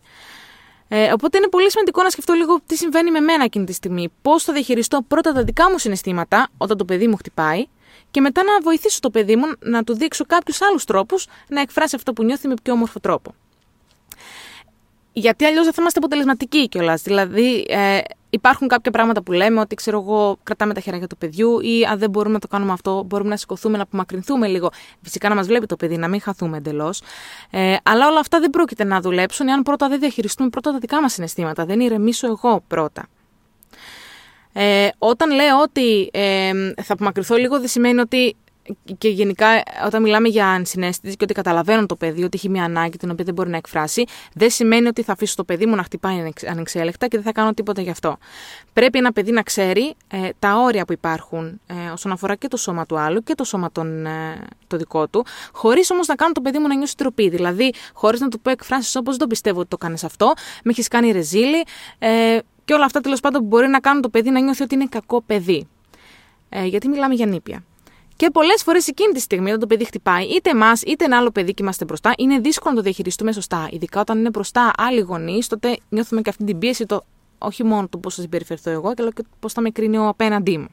Ε, 0.89 1.13
οπότε 1.13 1.39
είναι 1.39 1.49
πολύ 1.49 1.71
σημαντικό 1.71 2.03
να 2.03 2.11
σκεφτώ 2.11 2.33
λίγο 2.33 2.61
τι 2.67 2.77
συμβαίνει 2.77 3.11
με 3.11 3.21
μένα 3.21 3.45
εκείνη 3.45 3.65
τη 3.65 3.73
στιγμή. 3.73 4.13
Πώς 4.23 4.43
θα 4.45 4.53
διαχειριστώ 4.53 5.03
πρώτα 5.09 5.33
τα 5.33 5.45
δικά 5.45 5.71
μου 5.71 5.79
συναισθήματα 5.79 6.49
όταν 6.57 6.77
το 6.77 6.85
παιδί 6.85 7.07
μου 7.07 7.17
χτυπάει 7.17 7.67
και 8.11 8.21
μετά 8.21 8.43
να 8.43 8.61
βοηθήσω 8.63 9.01
το 9.01 9.11
παιδί 9.11 9.37
μου 9.37 9.45
να 9.59 9.85
του 9.85 9.95
δείξω 9.95 10.25
κάποιους 10.25 10.63
άλλους 10.63 10.85
τρόπους 10.85 11.27
να 11.49 11.61
εκφράσει 11.61 11.97
αυτό 11.97 12.13
που 12.13 12.25
νιώθει 12.25 12.49
με 12.49 12.55
πιο 12.63 12.73
όμορφο 12.73 13.01
τρόπο. 13.01 13.35
Γιατί 15.17 15.45
αλλιώς 15.45 15.65
δεν 15.65 15.73
θα 15.73 15.81
είμαστε 15.81 15.99
αποτελεσματικοί 15.99 16.69
κιόλας. 16.69 17.03
Δηλαδή, 17.03 17.67
ε, 17.69 17.99
υπάρχουν 18.31 18.69
κάποια 18.69 18.91
πράγματα 18.91 19.23
που 19.23 19.33
λέμε 19.33 19.61
ότι 19.61 19.75
ξέρω 19.75 20.01
εγώ, 20.01 20.39
κρατάμε 20.43 20.75
τα 20.75 20.81
χέρια 20.81 21.07
του 21.07 21.17
παιδιού 21.17 21.61
ή 21.61 21.85
αν 21.85 21.99
δεν 21.99 22.11
μπορούμε 22.11 22.35
να 22.35 22.41
το 22.41 22.47
κάνουμε 22.47 22.73
αυτό, 22.73 23.03
μπορούμε 23.07 23.29
να 23.29 23.37
σηκωθούμε, 23.37 23.77
να 23.77 23.83
απομακρυνθούμε 23.83 24.47
λίγο. 24.47 24.71
Φυσικά 25.03 25.29
να 25.29 25.35
μας 25.35 25.47
βλέπει 25.47 25.67
το 25.67 25.77
παιδί, 25.77 25.97
να 25.97 26.09
μην 26.09 26.21
χαθούμε 26.21 26.57
εντελώς. 26.57 27.03
Ε, 27.51 27.77
αλλά 27.83 28.09
όλα 28.09 28.19
αυτά 28.19 28.41
δεν 28.41 28.51
πρόκειται 28.51 28.85
να 28.85 29.01
δουλέψουν 29.01 29.49
εάν 29.49 29.63
πρώτα 29.63 29.89
δεν 29.89 30.01
διαχειριστούμε 30.01 30.49
πρώτα 30.49 30.73
τα 30.73 30.79
δικά 30.79 31.01
μας 31.01 31.13
συναισθήματα. 31.13 31.65
Δεν 31.65 31.81
ηρεμήσω 31.81 32.27
εγώ 32.27 32.65
πρώτα. 32.67 33.09
Ε, 34.53 34.89
όταν 34.99 35.31
λέω 35.31 35.61
ότι 35.61 36.11
ε, 36.13 36.51
θα 36.83 36.93
απομακρυνθώ 36.93 37.37
λίγο, 37.37 37.59
δεν 37.59 37.69
σημαίνει 37.69 38.01
ότι 38.01 38.37
και 38.99 39.09
γενικά 39.09 39.47
όταν 39.87 40.03
μιλάμε 40.03 40.29
για 40.29 40.47
ανσυναίσθηση 40.49 41.17
και 41.17 41.25
ότι 41.25 41.35
καταλαβαίνω 41.35 41.87
το 41.87 41.97
παιδί 41.97 42.25
ότι 42.25 42.37
έχει 42.37 42.49
μια 42.49 42.65
ανάγκη 42.65 42.97
την 42.97 43.11
οποία 43.11 43.25
δεν 43.25 43.35
μπορεί 43.35 43.51
να 43.51 43.57
εκφράσει, 43.57 44.05
δεν 44.35 44.51
σημαίνει 44.51 44.87
ότι 44.87 45.03
θα 45.03 45.13
αφήσω 45.13 45.35
το 45.37 45.45
παιδί 45.45 45.67
μου 45.67 45.75
να 45.75 45.83
χτυπάει 45.83 46.33
ανεξέλεκτα 46.49 47.07
και 47.09 47.17
δεν 47.17 47.27
θα 47.27 47.33
κάνω 47.33 47.55
τίποτα 47.55 47.83
γι' 47.83 47.91
αυτό. 47.91 48.17
Πρέπει 48.73 48.99
ένα 48.99 49.13
παιδί 49.13 49.31
να 49.31 49.43
ξέρει 49.43 49.95
ε, 50.09 50.29
τα 50.39 50.57
όρια 50.57 50.85
που 50.85 50.93
υπάρχουν 50.93 51.61
ε, 51.67 51.91
όσον 51.93 52.13
αφορά 52.13 52.35
και 52.35 52.49
το 52.49 52.57
σώμα 52.57 52.87
του 52.87 52.99
άλλου 52.99 53.23
και 53.23 53.35
το 53.35 53.45
σώμα 53.45 53.73
τον, 53.73 54.07
ε, 54.07 54.47
το 54.67 54.77
δικό 54.77 55.09
του, 55.09 55.25
χωρίς 55.53 55.91
όμως 55.91 56.07
να 56.07 56.15
κάνω 56.15 56.33
το 56.33 56.41
παιδί 56.41 56.59
μου 56.59 56.67
να 56.67 56.75
νιώσει 56.75 56.97
τροπή. 56.97 57.29
Δηλαδή, 57.29 57.73
χωρίς 57.93 58.21
να 58.21 58.29
του 58.29 58.41
πω 58.41 58.51
εκφράσεις 58.51 58.97
όπως 58.97 59.17
δεν 59.17 59.29
πιστεύω 59.29 59.61
ότι 59.61 59.69
το 59.69 59.77
κάνεις 59.77 60.05
αυτό, 60.05 60.33
με 60.65 60.71
έχεις 60.71 60.89
κάνει 60.89 61.13
ρεζίλη 61.13 61.65
ε, 61.99 62.39
και 62.65 62.75
όλα 62.75 62.85
αυτά 62.85 63.01
τέλος 63.01 63.21
πάντων 63.21 63.41
που 63.41 63.47
μπορεί 63.47 63.69
να 63.69 63.81
κάνουν 63.81 64.03
το 64.03 64.09
παιδί 64.09 64.31
να 64.31 64.41
νιώθει 64.41 64.63
ότι 64.63 64.75
είναι 64.75 64.87
κακό 64.87 65.23
παιδί. 65.23 65.69
Ε, 66.49 66.65
γιατί 66.65 66.89
μιλάμε 66.89 67.15
για 67.15 67.27
νήπια. 67.27 67.65
Και 68.17 68.31
πολλές 68.31 68.63
φορές 68.63 68.89
εκείνη 68.89 69.13
τη 69.13 69.21
στιγμή, 69.21 69.49
όταν 69.49 69.61
το 69.61 69.67
παιδί 69.67 69.85
χτυπάει, 69.85 70.25
είτε 70.25 70.51
εμάς 70.51 70.83
είτε 70.83 71.05
ένα 71.05 71.17
άλλο 71.19 71.31
παιδί 71.31 71.55
και 71.55 71.63
είμαστε 71.63 71.85
μπροστά, 71.85 72.13
είναι 72.19 72.39
δύσκολο 72.39 72.71
να 72.71 72.77
το 72.77 72.85
διαχειριστούμε 72.85 73.33
σωστά. 73.33 73.69
Ειδικά 73.71 74.01
όταν 74.01 74.19
είναι 74.19 74.29
μπροστά 74.29 74.71
άλλοι 74.77 75.01
γονείς, 75.01 75.47
τότε 75.47 75.79
νιώθουμε 75.89 76.21
και 76.21 76.31
αυτή 76.31 76.45
την 76.45 76.59
πίεση, 76.59 76.87
το, 76.87 77.05
όχι 77.39 77.65
μόνο 77.65 77.89
το 77.89 77.99
πώς 77.99 78.15
θα 78.15 78.21
συμπεριφερθώ 78.21 78.71
εγώ, 78.71 78.93
αλλά 78.97 79.11
και 79.11 79.25
πώς 79.41 79.53
θα 79.53 79.61
με 79.61 79.71
κρίνει 79.71 79.99
ο 79.99 80.09
απέναντί 80.09 80.59
μου. 80.59 80.69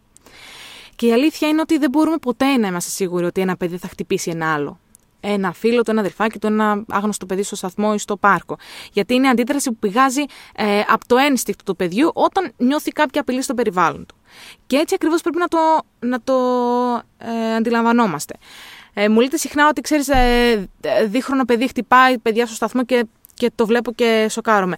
Και 0.95 1.05
η 1.07 1.13
αλήθεια 1.13 1.47
είναι 1.47 1.61
ότι 1.61 1.77
δεν 1.77 1.89
μπορούμε 1.89 2.17
ποτέ 2.17 2.57
να 2.57 2.67
είμαστε 2.67 2.91
σίγουροι 2.91 3.25
ότι 3.25 3.41
ένα 3.41 3.57
παιδί 3.57 3.77
θα 3.77 3.87
χτυπήσει 3.87 4.29
ένα 4.29 4.53
άλλο. 4.53 4.79
Ένα 5.19 5.53
φίλο 5.53 5.81
του, 5.81 5.91
ένα 5.91 5.99
αδερφάκι 5.99 6.39
του, 6.39 6.47
ένα 6.47 6.83
άγνωστο 6.89 7.25
παιδί 7.25 7.43
στο 7.43 7.55
σταθμό 7.55 7.91
ή 7.95 7.97
στο 7.97 8.17
πάρκο. 8.17 8.57
Γιατί 8.93 9.13
είναι 9.13 9.27
αντίδραση 9.27 9.69
που 9.69 9.77
πηγάζει 9.79 10.23
ε, 10.55 10.79
από 10.79 11.07
το 11.07 11.17
ένστικτο 11.17 11.63
του 11.63 11.75
παιδιού 11.75 12.11
όταν 12.13 12.51
νιώθει 12.57 12.91
κάποια 12.91 13.21
απειλή 13.21 13.41
στο 13.41 13.53
περιβάλλον 13.53 14.05
του. 14.05 14.15
Και 14.67 14.75
έτσι 14.77 14.95
ακριβώς 14.95 15.21
πρέπει 15.21 15.37
να 15.37 15.47
το, 15.47 15.57
να 15.99 16.21
το 16.21 16.33
ε, 17.17 17.55
αντιλαμβανόμαστε. 17.55 18.33
Ε, 18.93 19.09
μου 19.09 19.19
λέτε 19.19 19.37
συχνά 19.37 19.67
ότι 19.67 19.81
ξέρεις, 19.81 20.07
ε, 20.07 20.69
δίχρονο 21.05 21.45
παιδί 21.45 21.67
χτυπάει 21.67 22.17
παιδιά 22.17 22.45
στο 22.45 22.55
σταθμό 22.55 22.85
και, 22.85 23.05
και 23.33 23.51
το 23.55 23.65
βλέπω 23.65 23.91
και 23.91 24.27
σοκάρομαι. 24.29 24.75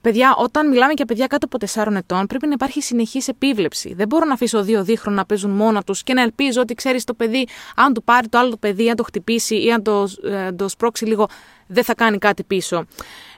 Παιδιά, 0.00 0.34
όταν 0.38 0.68
μιλάμε 0.68 0.92
για 0.96 1.04
παιδιά 1.04 1.26
κάτω 1.26 1.46
από 1.50 1.86
4 1.90 1.94
ετών, 1.96 2.26
πρέπει 2.26 2.46
να 2.46 2.52
υπάρχει 2.52 2.82
συνεχής 2.82 3.28
επίβλεψη. 3.28 3.94
Δεν 3.94 4.06
μπορώ 4.06 4.24
να 4.24 4.32
αφήσω 4.32 4.62
δύο 4.62 4.84
δίχρονα 4.84 5.16
να 5.16 5.26
παίζουν 5.26 5.50
μόνα 5.50 5.82
τους 5.82 6.02
και 6.02 6.14
να 6.14 6.22
ελπίζω 6.22 6.60
ότι 6.60 6.74
ξέρεις 6.74 7.04
το 7.04 7.14
παιδί, 7.14 7.46
αν 7.76 7.92
του 7.94 8.02
πάρει 8.02 8.28
το 8.28 8.38
άλλο 8.38 8.50
το 8.50 8.56
παιδί, 8.56 8.90
αν 8.90 8.96
το 8.96 9.02
χτυπήσει 9.02 9.64
ή 9.64 9.72
αν 9.72 9.82
το, 9.82 10.08
ε, 10.24 10.52
το 10.52 10.68
σπρώξει 10.68 11.04
λίγο, 11.04 11.28
δεν 11.66 11.84
θα 11.84 11.94
κάνει 11.94 12.18
κάτι 12.18 12.42
πίσω. 12.42 12.86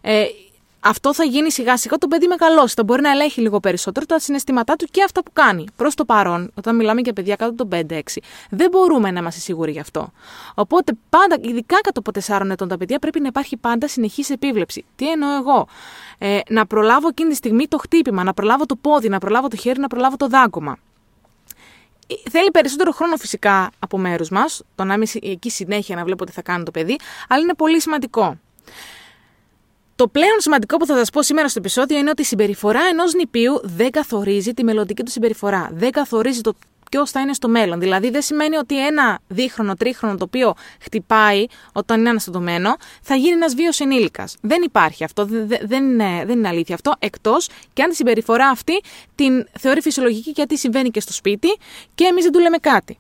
Ε, 0.01 0.25
αυτό 0.81 1.15
θα 1.15 1.25
γίνει 1.25 1.53
σιγά 1.53 1.77
σιγά 1.77 1.97
το 1.99 2.09
παιδί 2.09 2.27
μεγαλώσει. 2.27 2.75
Θα 2.75 2.85
μπορεί 2.85 3.03
να 3.03 3.11
ελέγχει 3.11 3.41
λίγο 3.41 3.61
περισσότερο 3.61 4.07
τα 4.07 4.19
συναισθήματά 4.19 4.77
του 4.77 4.87
και 4.91 5.03
αυτά 5.03 5.23
που 5.23 5.31
κάνει. 5.33 5.65
Προς 5.77 5.95
το 5.95 6.05
παρόν, 6.05 6.51
όταν 6.55 6.77
μιλάμε 6.77 7.01
για 7.01 7.13
παιδιά 7.13 7.37
κάτω 7.37 7.55
των 7.55 7.69
5-6, 7.89 8.01
δεν 8.51 8.71
μπορούμε 8.71 9.11
να 9.11 9.21
είμαστε 9.21 9.41
σίγουροι 9.41 9.73
γι' 9.73 9.81
αυτό. 9.81 10.13
Οπότε, 10.55 10.93
πάντα, 11.09 11.37
ειδικά 11.41 11.81
κάτω 11.81 12.01
από 12.01 12.41
4 12.45 12.51
ετών 12.51 12.69
τα 12.69 12.77
παιδιά, 12.77 12.99
πρέπει 12.99 13.21
να 13.21 13.27
υπάρχει 13.27 13.57
πάντα 13.57 13.89
συνεχής 13.89 14.31
επίβλεψη. 14.31 14.85
Τι 14.97 15.11
εννοώ 15.11 15.37
εγώ; 15.37 15.67
Ε, 16.19 16.39
να 16.49 16.67
προλάβω 16.67 17.09
εκείνη 17.09 17.31
τη 17.31 17.37
στιγμή 17.37 17.67
το 17.69 17.79
χτύπημα, 17.79 18.25
να 18.25 18.35
προλάβω 18.35 18.67
το 18.67 18.77
πόδι, 18.77 19.09
να 19.09 19.19
προλάβω 19.19 19.49
το 19.49 19.57
χέρι, 19.57 19.81
να 19.81 19.87
προλάβω 19.87 20.17
το 20.17 20.27
δάγκωμα. 20.27 20.79
Ε, 22.07 22.31
θέλει 22.31 22.51
περισσότερο 22.51 22.93
χρόνο 22.93 23.17
φυσικά 23.17 23.71
από 23.79 23.99
μέρους 23.99 24.29
μας, 24.29 24.63
το 24.75 24.85
να 24.85 24.95
είμαι 24.95 25.07
εκεί 25.23 25.51
συνέχεια 25.51 25.97
να 25.97 26.05
βλέπω 26.05 26.25
τι 26.25 26.33
θα 26.33 26.43
κάνει 26.43 26.65
το 26.65 26.71
παιδί, 26.71 26.99
αλλά 27.29 27.43
είναι 27.43 27.55
πολύ 27.55 27.81
σημαντικό. 27.81 28.39
Το 30.01 30.09
πλέον 30.09 30.41
σημαντικό 30.41 30.77
που 30.77 30.87
θα 30.87 30.97
σας 30.97 31.11
πω 31.11 31.23
σήμερα 31.23 31.49
στο 31.49 31.59
επεισόδιο 31.59 31.99
είναι 31.99 32.11
ότι 32.11 32.23
η 32.23 32.25
συμπεριφορά 32.25 32.81
ενός 32.91 33.15
νηπίου 33.15 33.61
δεν 33.63 33.91
καθορίζει 33.91 34.55
τη 34.55 34.65
μελλοντική 34.65 35.03
του 35.03 35.11
συμπεριφορά. 35.11 35.71
Δεν 35.73 35.91
καθορίζει 35.91 36.41
το 36.41 36.55
ποιος 36.91 37.11
θα 37.11 37.21
είναι 37.21 37.33
στο 37.33 37.49
μέλλον. 37.49 37.81
Δηλαδή, 37.81 38.11
δεν 38.11 38.23
σημαίνει 38.23 38.57
ότι 38.57 38.87
ένα 38.87 39.19
δίχρονο, 39.29 39.75
τρίχρονο 39.75 40.17
το 40.17 40.25
οποίο 40.25 40.55
χτυπάει 40.81 41.45
όταν 41.73 42.01
είναι 42.01 42.09
αναστατωμένο 42.09 42.77
θα 43.03 43.15
γίνει 43.15 43.33
ένας 43.33 43.55
βίος 43.55 43.81
ενήλικας. 43.81 44.37
Δεν 44.41 44.63
υπάρχει 44.63 45.05
αυτό. 45.05 45.25
Δεν, 45.63 45.85
είναι, 45.85 46.25
δεν 46.27 46.39
είναι 46.39 46.49
αλήθεια 46.49 46.75
αυτό. 46.75 46.95
Εκτός 46.99 47.49
και 47.73 47.83
αν 47.83 47.89
τη 47.89 47.95
συμπεριφορά 47.95 48.49
αυτή 48.49 48.81
την 49.15 49.47
θεωρεί 49.59 49.81
φυσιολογική 49.81 50.31
γιατί 50.31 50.59
συμβαίνει 50.59 50.91
και 50.91 51.01
στο 51.01 51.13
σπίτι 51.13 51.59
και 51.95 52.05
εμείς 52.05 52.23
δεν 52.23 52.33
του 52.33 52.39
λέμε 52.39 52.57
κάτι. 52.57 52.99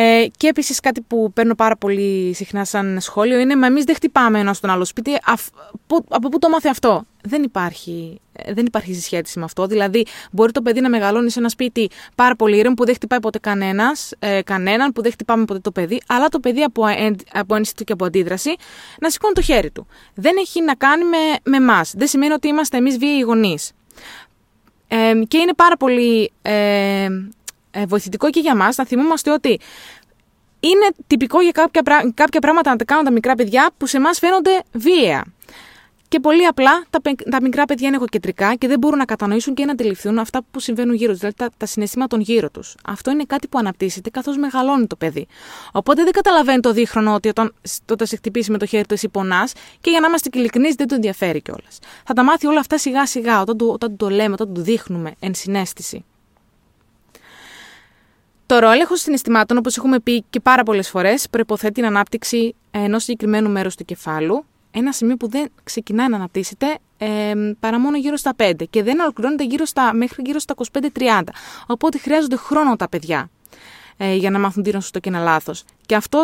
Ε, 0.00 0.26
και 0.36 0.46
επίσης 0.46 0.80
κάτι 0.80 1.00
που 1.00 1.32
παίρνω 1.32 1.54
πάρα 1.54 1.76
πολύ 1.76 2.32
συχνά 2.34 2.64
σαν 2.64 3.00
σχόλιο 3.00 3.38
είναι: 3.38 3.56
Μα 3.56 3.66
εμείς 3.66 3.84
δεν 3.84 3.94
χτυπάμε 3.94 4.38
ένα 4.38 4.52
στον 4.52 4.70
άλλο 4.70 4.84
σπίτι. 4.84 5.18
από 6.08 6.28
πού 6.28 6.38
το 6.38 6.48
μάθε 6.48 6.68
αυτό; 6.68 7.04
Δεν 7.22 7.42
υπάρχει, 7.42 8.20
ε, 8.32 8.52
δεν 8.52 8.66
υπάρχει 8.66 8.94
συσχέτιση 8.94 9.38
με 9.38 9.44
αυτό. 9.44 9.66
Δηλαδή, 9.66 10.06
μπορεί 10.30 10.52
το 10.52 10.62
παιδί 10.62 10.80
να 10.80 10.88
μεγαλώνει 10.88 11.30
σε 11.30 11.38
ένα 11.38 11.48
σπίτι 11.48 11.90
πάρα 12.14 12.36
πολύ 12.36 12.56
ήρεμο 12.56 12.74
που 12.74 12.84
δεν 12.84 12.94
χτυπάει 12.94 13.20
ποτέ 13.20 13.38
κανένας, 13.38 14.12
ε, 14.18 14.42
κανέναν, 14.42 14.92
που 14.92 15.02
δεν 15.02 15.12
χτυπάμε 15.12 15.44
ποτέ 15.44 15.60
το 15.60 15.70
παιδί, 15.70 16.02
αλλά 16.06 16.28
το 16.28 16.40
παιδί 16.40 16.62
από, 16.62 16.84
από 17.32 17.54
ένστικτο 17.54 17.84
και 17.84 17.92
από 17.92 18.04
αντίδραση 18.04 18.54
να 19.00 19.10
σηκώνει 19.10 19.34
το 19.34 19.42
χέρι 19.42 19.70
του. 19.70 19.86
Δεν 20.14 20.36
έχει 20.38 20.62
να 20.62 20.74
κάνει 20.74 21.04
με 21.44 21.56
εμάς. 21.56 21.92
Δεν 21.96 22.06
σημαίνει 22.06 22.32
ότι 22.32 22.48
είμαστε 22.48 22.76
εμείς 22.76 22.98
βίαιοι 22.98 23.20
γονείς. 23.20 23.72
Ε, 24.88 25.12
και 25.28 25.38
είναι 25.38 25.54
πάρα 25.54 25.76
πολύ 25.76 26.32
ε, 26.42 27.08
ε, 27.70 27.86
βοηθητικό 27.86 28.30
και 28.30 28.40
για 28.40 28.56
μας 28.56 28.76
να 28.76 28.86
θυμόμαστε 28.86 29.30
ότι 29.30 29.60
είναι 30.60 30.86
τυπικό 31.06 31.40
για 31.40 31.50
κάποια, 31.50 32.12
κάποια 32.14 32.40
πράγματα 32.40 32.70
να 32.70 32.76
τα 32.76 32.84
κάνουν 32.84 33.04
τα 33.04 33.10
μικρά 33.10 33.34
παιδιά 33.34 33.70
που 33.76 33.86
σε 33.86 33.96
εμάς 33.96 34.18
φαίνονται 34.18 34.62
βίαια. 34.72 35.24
Και 36.08 36.20
πολύ 36.20 36.46
απλά 36.46 36.84
τα, 36.90 37.00
τα 37.30 37.42
μικρά 37.42 37.64
παιδιά 37.64 37.86
είναι 37.86 37.96
εγωκεντρικά 37.96 38.54
και 38.54 38.68
δεν 38.68 38.78
μπορούν 38.78 38.98
να 38.98 39.04
κατανοήσουν 39.04 39.54
και 39.54 39.64
να 39.64 39.72
αντιληφθούν 39.72 40.18
αυτά 40.18 40.40
που 40.50 40.60
συμβαίνουν 40.60 40.94
γύρω 40.94 41.10
τους, 41.10 41.18
δηλαδή 41.18 41.36
τα, 41.36 41.50
τα 41.56 41.66
συναισθήματα 41.66 42.16
των 42.16 42.24
γύρω 42.24 42.50
τους. 42.50 42.74
Αυτό 42.84 43.10
είναι 43.10 43.24
κάτι 43.24 43.48
που 43.48 43.58
αναπτύσσεται 43.58 44.10
καθώς 44.10 44.36
μεγαλώνει 44.36 44.86
το 44.86 44.96
παιδί. 44.96 45.26
Οπότε 45.72 46.02
δεν 46.02 46.12
καταλαβαίνει 46.12 46.60
το 46.60 46.72
δίχρονο 46.72 47.14
ότι 47.14 47.28
όταν, 47.28 47.54
όταν 47.90 48.06
σε 48.06 48.16
χτυπήσει 48.16 48.50
με 48.50 48.58
το 48.58 48.66
χέρι 48.66 48.86
του 48.86 48.94
εσύ 48.94 49.08
πονάς 49.08 49.52
και 49.80 49.90
για 49.90 50.00
να 50.00 50.08
είμαστε 50.08 50.28
ειλικρινείς 50.32 50.74
δεν 50.74 50.86
τον 50.86 50.96
ενδιαφέρει 50.96 51.42
κιόλας. 51.42 51.78
Θα 52.04 52.14
τα 52.14 52.22
μάθει 52.22 52.46
όλα 52.46 52.60
αυτά 52.60 52.78
σιγά 52.78 53.06
σιγά 53.06 53.40
όταν 53.40 53.56
του, 53.56 53.68
όταν 53.72 53.96
το 53.96 54.08
λέμε, 54.08 54.32
όταν 54.32 54.54
του 54.54 54.60
δείχνουμε 54.60 55.14
εν 55.20 55.34
συνέστηση. 55.34 56.04
Το 58.48 58.54
έλεγχο 58.54 58.96
συναισθημάτων, 58.96 59.56
όπως 59.56 59.76
έχουμε 59.76 60.00
πει 60.00 60.24
και 60.30 60.40
πάρα 60.40 60.62
πολλές 60.62 60.88
φορές, 60.88 61.28
προποθέτει 61.30 61.72
την 61.72 61.84
ανάπτυξη 61.84 62.54
ενός 62.70 63.02
συγκεκριμένου 63.02 63.50
μέρους 63.50 63.74
του 63.74 63.84
κεφάλου. 63.84 64.44
Ένα 64.70 64.92
σημείο 64.92 65.16
που 65.16 65.28
δεν 65.28 65.50
ξεκινάει 65.62 66.08
να 66.08 66.16
αναπτύσσεται 66.16 66.78
ε, 66.98 67.32
παρά 67.60 67.80
μόνο 67.80 67.96
γύρω 67.96 68.16
στα 68.16 68.34
5 68.36 68.52
και 68.70 68.82
δεν 68.82 69.00
ολοκληρώνεται 69.00 69.44
γύρω 69.44 69.64
στα, 69.64 69.94
μέχρι 69.94 70.22
γύρω 70.26 70.38
στα 70.38 70.54
25-30. 70.72 71.22
Οπότε 71.66 71.98
χρειάζονται 71.98 72.36
χρόνο 72.36 72.76
τα 72.76 72.88
παιδιά 72.88 73.30
ε, 73.96 74.14
για 74.14 74.30
να 74.30 74.38
μάθουν 74.38 74.62
τι 74.62 74.70
είναι 74.70 74.80
σωστό 74.80 74.98
και 74.98 75.08
ένα 75.08 75.18
λάθος. 75.18 75.64
Και 75.86 75.94
αυτό 75.94 76.18
ε, 76.18 76.22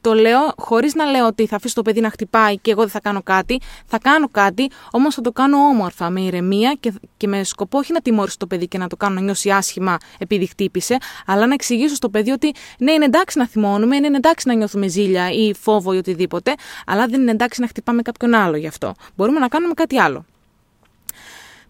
το 0.00 0.12
λέω 0.14 0.38
χωρίς 0.56 0.94
να 0.94 1.04
λέω 1.04 1.26
ότι 1.26 1.46
θα 1.46 1.56
αφήσω 1.56 1.74
το 1.74 1.82
παιδί 1.82 2.00
να 2.00 2.10
χτυπάει 2.10 2.58
και 2.58 2.70
εγώ 2.70 2.80
δεν 2.80 2.90
θα 2.90 3.00
κάνω 3.00 3.22
κάτι. 3.22 3.60
Θα 3.86 3.98
κάνω 3.98 4.28
κάτι, 4.28 4.70
όμως 4.90 5.14
θα 5.14 5.20
το 5.20 5.32
κάνω 5.32 5.56
όμορφα, 5.56 6.10
με 6.10 6.20
ηρεμία 6.20 6.76
και, 6.80 6.92
και 7.16 7.26
με 7.28 7.44
σκοπό 7.44 7.78
όχι 7.78 7.92
να 7.92 8.00
τιμωρήσω 8.00 8.36
το 8.36 8.46
παιδί 8.46 8.68
και 8.68 8.78
να 8.78 8.86
το 8.86 8.96
κάνω 8.96 9.14
να 9.14 9.20
νιώσει 9.20 9.50
άσχημα 9.50 9.98
επειδή 10.18 10.46
χτύπησε, 10.46 10.96
αλλά 11.26 11.46
να 11.46 11.54
εξηγήσω 11.54 11.94
στο 11.94 12.08
παιδί 12.08 12.30
ότι 12.30 12.54
ναι, 12.78 12.92
είναι 12.92 13.04
εντάξει 13.04 13.38
να 13.38 13.46
θυμώνουμε, 13.46 13.98
ναι, 13.98 14.06
είναι 14.06 14.16
εντάξει 14.16 14.48
να 14.48 14.54
νιώθουμε 14.54 14.86
ζήλια 14.86 15.30
ή 15.30 15.54
φόβο 15.54 15.92
ή 15.92 15.96
οτιδήποτε, 15.96 16.54
αλλά 16.86 17.06
δεν 17.06 17.20
είναι 17.20 17.30
εντάξει 17.30 17.60
να 17.60 17.66
χτυπάμε 17.66 18.02
κάποιον 18.02 18.34
άλλο 18.34 18.56
γι' 18.56 18.66
αυτό. 18.66 18.94
Μπορούμε 19.16 19.38
να 19.38 19.48
κάνουμε 19.48 19.74
κάτι 19.74 19.98
άλλο. 19.98 20.24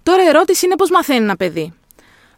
Τώρα 0.02 0.22
η 0.24 0.26
ερώτηση 0.26 0.66
είναι 0.66 0.76
πώς 0.76 0.90
μαθαίνει 0.90 1.24
ένα 1.24 1.36
παιδί 1.36 1.72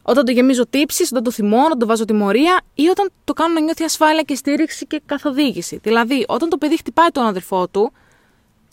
όταν 0.08 0.24
το 0.24 0.32
γεμίζω 0.32 0.66
τύψεις, 0.66 1.10
όταν 1.10 1.22
το 1.22 1.30
θυμώνω, 1.30 1.64
όταν 1.64 1.78
το 1.78 1.86
βάζω 1.86 2.04
τιμωρία 2.04 2.60
ή 2.74 2.88
όταν 2.88 3.10
το 3.24 3.32
κάνω 3.32 3.54
να 3.54 3.60
νιώθει 3.60 3.84
ασφάλεια 3.84 4.22
και 4.22 4.34
στήριξη 4.34 4.86
και 4.86 5.02
καθοδήγηση. 5.06 5.80
Δηλαδή, 5.82 6.24
όταν 6.28 6.48
το 6.48 6.56
παιδί 6.56 6.76
χτυπάει 6.76 7.08
τον 7.08 7.24
αδερφό 7.26 7.68
του, 7.68 7.92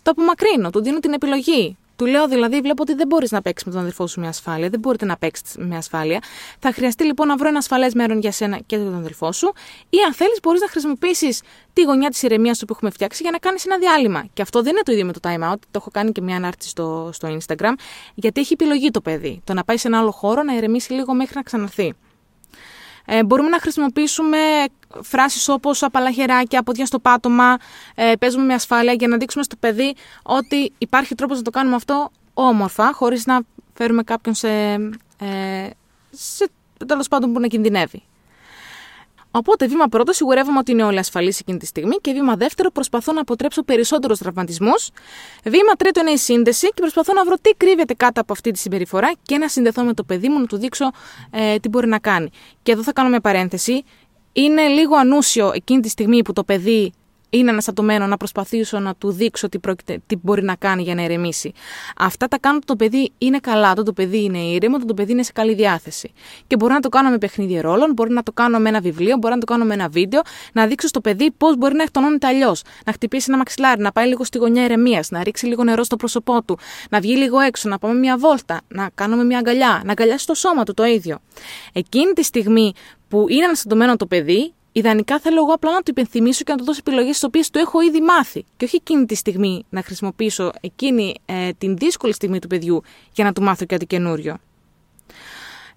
το 0.03 0.11
απομακρύνω, 0.11 0.69
του 0.69 0.81
δίνω 0.81 0.99
την 0.99 1.13
επιλογή. 1.13 1.77
Του 1.95 2.05
λέω 2.05 2.27
δηλαδή, 2.27 2.61
βλέπω 2.61 2.81
ότι 2.81 2.93
δεν 2.93 3.07
μπορείς 3.07 3.31
να 3.31 3.41
παίξεις 3.41 3.65
με 3.67 3.71
τον 3.71 3.81
αδερφό 3.81 4.07
σου 4.07 4.19
με 4.19 4.27
ασφάλεια, 4.27 4.69
δεν 4.69 4.79
μπορείτε 4.79 5.05
να 5.05 5.17
παίξετε 5.17 5.65
με 5.65 5.77
ασφάλεια. 5.77 6.19
Θα 6.59 6.71
χρειαστεί 6.73 7.03
λοιπόν 7.03 7.27
να 7.27 7.37
βρω 7.37 7.47
ένα 7.47 7.57
ασφαλές 7.57 7.93
μέρος 7.93 8.17
για 8.19 8.31
σένα 8.31 8.59
και 8.65 8.77
τον 8.77 8.95
αδερφό 8.95 9.31
σου, 9.31 9.53
ή 9.89 9.97
αν 10.05 10.13
θέλεις, 10.13 10.39
μπορείς 10.43 10.61
να 10.61 10.67
χρησιμοποιήσεις 10.67 11.41
τη 11.73 11.81
γωνιά 11.81 12.09
της 12.09 12.23
ηρεμίας 12.23 12.59
που 12.59 12.67
έχουμε 12.69 12.89
φτιάξει 12.89 13.21
για 13.21 13.31
να 13.31 13.37
κάνεις 13.37 13.65
ένα 13.65 13.77
διάλειμμα. 13.77 14.25
Και 14.33 14.41
αυτό 14.41 14.61
δεν 14.61 14.71
είναι 14.71 14.81
το 14.83 14.91
ίδιο 14.91 15.05
με 15.05 15.13
το 15.13 15.19
time 15.23 15.51
out, 15.51 15.59
το 15.59 15.75
έχω 15.75 15.89
κάνει 15.91 16.11
και 16.11 16.21
μια 16.21 16.35
ανάρτηση 16.35 16.69
στο, 16.69 17.09
στο 17.13 17.37
Instagram, 17.37 17.73
γιατί 18.13 18.41
έχει 18.41 18.53
επιλογή 18.53 18.91
το 18.91 19.01
παιδί. 19.01 19.41
Το 19.43 19.53
να 19.53 19.63
πάει 19.63 19.77
σε 19.77 19.87
ένα 19.87 19.99
άλλο 19.99 20.11
χώρο, 20.11 20.43
να 20.43 20.55
ηρεμήσει 20.55 20.93
λίγο 20.93 21.13
μέχρι 21.13 21.33
να 21.35 21.41
ξαναρθεί. 21.41 21.93
Ε, 23.05 23.23
μπορούμε 23.23 23.49
να 23.49 23.59
χρησιμοποιήσουμε 23.59 24.37
φράσεις 25.01 25.49
όπως 25.49 25.83
απαλαχεράκια, 25.83 26.63
πόδια 26.63 26.85
στο 26.85 26.99
πάτωμα, 26.99 27.57
ε, 27.95 28.13
παίζουμε 28.19 28.45
με 28.45 28.53
ασφάλεια 28.53 28.93
για 28.93 29.07
να 29.07 29.17
δείξουμε 29.17 29.43
στο 29.43 29.55
παιδί 29.55 29.95
ότι 30.23 30.71
υπάρχει 30.77 31.15
τρόπος 31.15 31.37
να 31.37 31.43
το 31.43 31.49
κάνουμε 31.49 31.75
αυτό 31.75 32.11
όμορφα, 32.33 32.93
χωρίς 32.93 33.25
να 33.25 33.39
φέρουμε 33.73 34.03
κάποιον 34.03 34.35
σε, 34.35 34.49
ε, 35.17 35.69
σε 36.11 36.49
τέλος 36.85 37.07
πάντων 37.07 37.33
που 37.33 37.39
να 37.39 37.47
κινδυνεύει. 37.47 38.03
Οπότε, 39.35 39.67
βήμα 39.67 39.87
πρώτο, 39.87 40.13
σιγουρεύομαι 40.13 40.57
ότι 40.57 40.71
είναι 40.71 40.83
όλοι 40.83 40.99
ασφαλείς 40.99 41.39
εκείνη 41.39 41.57
τη 41.57 41.65
στιγμή. 41.65 41.95
Και 41.95 42.11
βήμα 42.11 42.35
δεύτερο, 42.35 42.71
προσπαθώ 42.71 43.13
να 43.13 43.21
αποτρέψω 43.21 43.63
περισσότερους 43.63 44.17
τραυματισμούς. 44.17 44.89
Βήμα 45.43 45.73
τρίτο 45.77 45.99
είναι 45.99 46.11
η 46.11 46.17
σύνδεση 46.17 46.67
και 46.67 46.81
προσπαθώ 46.81 47.13
να 47.13 47.25
βρω 47.25 47.35
τι 47.41 47.49
κρύβεται 47.57 47.93
κάτω 47.93 48.21
από 48.21 48.33
αυτή 48.33 48.51
τη 48.51 48.59
συμπεριφορά 48.59 49.11
και 49.21 49.37
να 49.37 49.47
συνδεθώ 49.47 49.83
με 49.83 49.93
το 49.93 50.03
παιδί 50.03 50.29
μου, 50.29 50.39
να 50.39 50.45
του 50.45 50.57
δείξω 50.57 50.85
ε, 51.31 51.57
τι 51.57 51.69
μπορεί 51.69 51.87
να 51.87 51.99
κάνει. 51.99 52.29
Και 52.63 52.71
εδώ 52.71 52.83
θα 52.83 52.93
κάνω 52.93 53.09
μια 53.09 53.21
παρένθεση. 53.21 53.83
Είναι 54.33 54.67
λίγο 54.67 54.95
ανούσιο 54.95 55.51
εκείνη 55.53 55.81
τη 55.81 55.89
στιγμή 55.89 56.21
που 56.21 56.33
το 56.33 56.43
παιδί 56.43 56.93
είναι 57.37 57.49
αναστατωμένο 57.49 58.07
να 58.07 58.17
προσπαθήσω 58.17 58.79
να 58.79 58.95
του 58.95 59.11
δείξω 59.11 59.49
τι, 59.49 59.59
πρόκειται, 59.59 60.01
τι 60.07 60.15
μπορεί 60.21 60.43
να 60.43 60.55
κάνει 60.55 60.83
για 60.83 60.95
να 60.95 61.03
ηρεμήσει. 61.03 61.51
Αυτά 61.97 62.27
τα 62.27 62.37
κάνω 62.39 62.55
όταν 62.63 62.77
το 62.77 62.85
παιδί 62.85 63.11
είναι 63.17 63.39
καλά, 63.39 63.71
όταν 63.71 63.85
το 63.85 63.93
παιδί 63.93 64.23
είναι 64.23 64.37
ήρεμο, 64.37 64.75
όταν 64.75 64.87
το 64.87 64.93
παιδί 64.93 65.11
είναι 65.11 65.23
σε 65.23 65.31
καλή 65.31 65.53
διάθεση. 65.53 66.11
Και 66.47 66.55
μπορώ 66.55 66.73
να 66.73 66.79
το 66.79 66.89
κάνω 66.89 67.09
με 67.09 67.17
παιχνίδι 67.17 67.59
ρόλων, 67.59 67.91
μπορώ 67.91 68.13
να 68.13 68.23
το 68.23 68.31
κάνω 68.31 68.59
με 68.59 68.69
ένα 68.69 68.79
βιβλίο, 68.79 69.17
μπορώ 69.17 69.33
να 69.33 69.39
το 69.39 69.45
κάνω 69.45 69.65
με 69.65 69.73
ένα 69.73 69.87
βίντεο, 69.87 70.21
να 70.53 70.67
δείξω 70.67 70.87
στο 70.87 71.01
παιδί 71.01 71.31
πώς 71.31 71.57
μπορεί 71.57 71.75
να 71.75 71.83
εκτονώνεται 71.83 72.27
αλλιώς. 72.27 72.61
Να 72.85 72.93
χτυπήσει 72.93 73.25
ένα 73.29 73.37
μαξιλάρι, 73.37 73.81
να 73.81 73.91
πάει 73.91 74.07
λίγο 74.07 74.23
στη 74.23 74.37
γωνιά 74.37 74.63
ηρεμίας, 74.63 75.09
να 75.09 75.23
ρίξει 75.23 75.45
λίγο 75.45 75.63
νερό 75.63 75.83
στο 75.83 75.95
πρόσωπό 75.95 76.43
του, 76.43 76.57
να 76.89 76.99
βγει 76.99 77.15
λίγο 77.15 77.39
έξω, 77.39 77.69
να 77.69 77.77
πάμε 77.79 77.99
μια 77.99 78.17
βόλτα, 78.17 78.61
να 78.67 78.89
κάνουμε 78.95 79.23
μια 79.23 79.37
αγκαλιά, 79.37 79.81
να 79.85 79.91
αγκαλιάσει 79.91 80.27
το 80.27 80.33
σώμα 80.33 80.63
του 80.63 80.73
το 80.73 80.85
ίδιο. 80.85 81.19
Εκείνη 81.73 82.13
τη 82.13 82.23
στιγμή 82.23 82.73
που 83.07 83.25
είναι 83.29 83.45
αναστατωμένο 83.45 83.95
το 83.95 84.05
παιδί, 84.05 84.53
Ιδανικά 84.75 85.19
θέλω 85.19 85.37
εγώ 85.37 85.53
απλά 85.53 85.71
να 85.71 85.77
του 85.77 85.91
υπενθυμίσω 85.91 86.43
και 86.43 86.51
να 86.51 86.57
του 86.57 86.63
δώσω 86.63 86.79
επιλογές 86.85 87.11
τις 87.11 87.23
οποίες 87.23 87.49
του 87.49 87.59
έχω 87.59 87.81
ήδη 87.81 88.01
μάθει. 88.01 88.45
Και 88.57 88.65
όχι 88.65 88.75
εκείνη 88.75 89.05
τη 89.05 89.15
στιγμή 89.15 89.65
να 89.69 89.83
χρησιμοποιήσω 89.83 90.51
εκείνη 90.61 91.15
ε, 91.25 91.49
την 91.57 91.77
δύσκολη 91.77 92.13
στιγμή 92.13 92.39
του 92.39 92.47
παιδιού 92.47 92.81
για 93.13 93.23
να 93.23 93.33
του 93.33 93.41
μάθω 93.41 93.65
κάτι 93.65 93.85
καινούριο. 93.85 94.37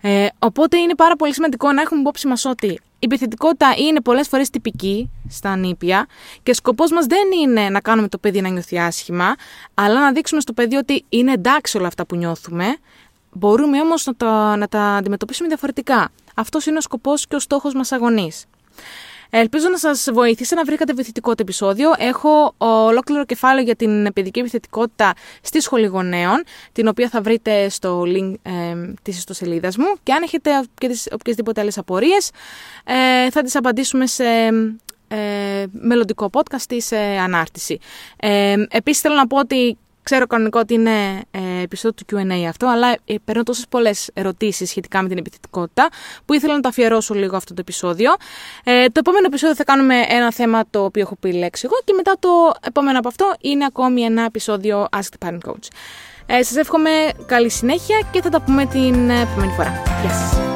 Ε, 0.01 0.27
οπότε 0.39 0.79
είναι 0.79 0.95
πάρα 0.95 1.17
πολύ 1.17 1.35
σημαντικό 1.35 1.73
να 1.73 1.81
έχουμε 1.81 2.01
υπόψη 2.01 2.27
μας 2.27 2.45
ότι 2.45 2.67
η 2.67 2.81
επιθετικότητα 2.99 3.75
είναι 3.77 4.01
πολλές 4.01 4.29
φορές 4.29 4.51
τυπική 4.51 5.11
στα 5.29 5.51
ανήπια 5.51 6.07
και 6.43 6.55
σκοπός 6.55 6.91
μας 6.91 7.07
δεν 7.07 7.29
είναι 7.43 7.69
να 7.69 7.81
κάνουμε 7.81 8.09
το 8.09 8.19
παιδί 8.19 8.41
να 8.41 8.49
νιώθει 8.49 8.79
άσχημα, 8.79 9.35
αλλά 9.75 10.01
να 10.01 10.13
δείξουμε 10.13 10.41
στο 10.41 10.53
παιδί 10.53 10.77
ότι 10.77 11.05
είναι 11.09 11.33
εντάξει 11.33 11.79
όλα 11.79 11.87
αυτά 11.87 12.07
που 12.07 12.17
νιώθουμε. 12.17 12.77
Μπορούμε 13.33 13.81
όμως 13.81 14.09
να, 14.19 14.57
να 14.57 14.69
τα 14.69 14.81
αντιμετωπίσουμε 14.83 15.49
διαφορετικά. 15.49 16.09
Αυτός 16.35 16.67
είναι 16.67 16.77
ο 16.79 16.81
σκοπός 16.81 17.27
και 17.27 17.37
ο 17.37 17.39
στόχος 17.39 17.75
μας 17.75 17.93
αγωνής. 17.93 18.45
Ελπίζω 19.31 19.69
να 19.69 19.79
σας 19.79 20.09
βοήθησε 20.13 20.55
να 20.55 20.65
βρήκατε 20.65 20.93
βοηθητικό 20.93 21.31
το 21.31 21.37
επεισόδιο. 21.41 21.93
Έχω 21.99 22.55
ολόκληρο 22.57 23.25
κεφάλαιο 23.25 23.65
για 23.65 23.77
την 23.77 24.13
παιδική 24.13 24.39
επιθετικότητα 24.39 25.13
στη 25.43 25.61
σχολή 25.61 25.87
γονέων, 25.87 26.45
την 26.73 26.89
οποία 26.89 27.09
θα 27.09 27.21
βρείτε 27.21 27.69
στο 27.69 28.03
link 28.07 28.35
ε, 28.43 28.93
της 29.03 29.17
ιστοσελίδας 29.17 29.77
μου. 29.77 29.95
Και 30.03 30.13
αν 30.13 30.23
έχετε 30.23 30.51
οποιασδήποτε 31.13 31.61
άλλες 31.61 31.79
απορίες, 31.79 32.31
ε, 32.85 33.31
θα 33.31 33.43
τις 33.43 33.57
απαντήσουμε 33.57 34.07
σε 34.07 34.25
ε, 35.09 35.65
μελλοντικό 35.73 36.31
podcast 36.33 36.73
ή 36.73 36.81
σε 36.81 36.97
ανάρτηση. 36.97 37.79
Ε, 38.17 38.55
επίσης 38.71 39.01
θέλω 39.01 39.15
να 39.15 39.27
πω 39.27 39.39
ότι 39.39 39.79
Ξέρω 40.07 40.27
κανονικό 40.27 40.59
ότι 40.59 40.75
είναι 40.75 41.23
ε, 41.31 41.63
επεισόδιο 41.63 41.93
του 41.93 42.17
QA 42.17 42.45
αυτό, 42.49 42.67
αλλά 42.67 42.97
ε, 43.05 43.15
παίρνω 43.25 43.43
τόσες 43.43 43.67
πολλές 43.69 44.11
ερωτήσεις 44.15 44.69
σχετικά 44.69 45.03
με 45.03 45.09
την 45.09 45.19
επιθετικότητα 45.19 45.89
που 46.25 46.35
ήθελα 46.35 46.55
να 46.55 46.61
το 46.61 46.69
αφιερώσω 46.69 47.15
λίγο 47.15 47.37
αυτό 47.37 47.55
το 47.55 47.61
επεισόδιο. 47.61 48.13
Ε, 48.65 48.85
το 48.85 48.99
επόμενο 48.99 49.27
επεισόδιο 49.27 49.57
θα 49.57 49.65
κάνουμε 49.65 49.95
ένα 50.09 50.33
θέμα 50.33 50.63
το 50.71 50.85
οποίο 50.85 51.03
έχω 51.03 51.17
πει 51.17 51.33
λέξη 51.33 51.63
εγώ 51.65 51.75
και 51.85 51.93
μετά 51.93 52.17
το 52.19 52.29
επόμενο 52.67 52.99
από 52.99 53.09
αυτό 53.09 53.35
είναι 53.41 53.65
ακόμη 53.65 54.03
ένα 54.03 54.23
επεισόδιο 54.23 54.87
Ask 54.97 55.27
the 55.27 55.29
Parent 55.29 55.51
Coach. 55.51 55.69
Ε, 56.27 56.43
σας 56.43 56.57
εύχομαι 56.57 56.91
καλή 57.27 57.51
συνέχεια 57.51 57.99
και 58.11 58.23
θα 58.23 58.29
τα 58.29 58.41
πούμε 58.41 58.67
την 58.67 59.11
επόμενη 59.11 59.53
φορά. 59.53 59.83
Γεια 60.03 60.11
σας. 60.11 60.56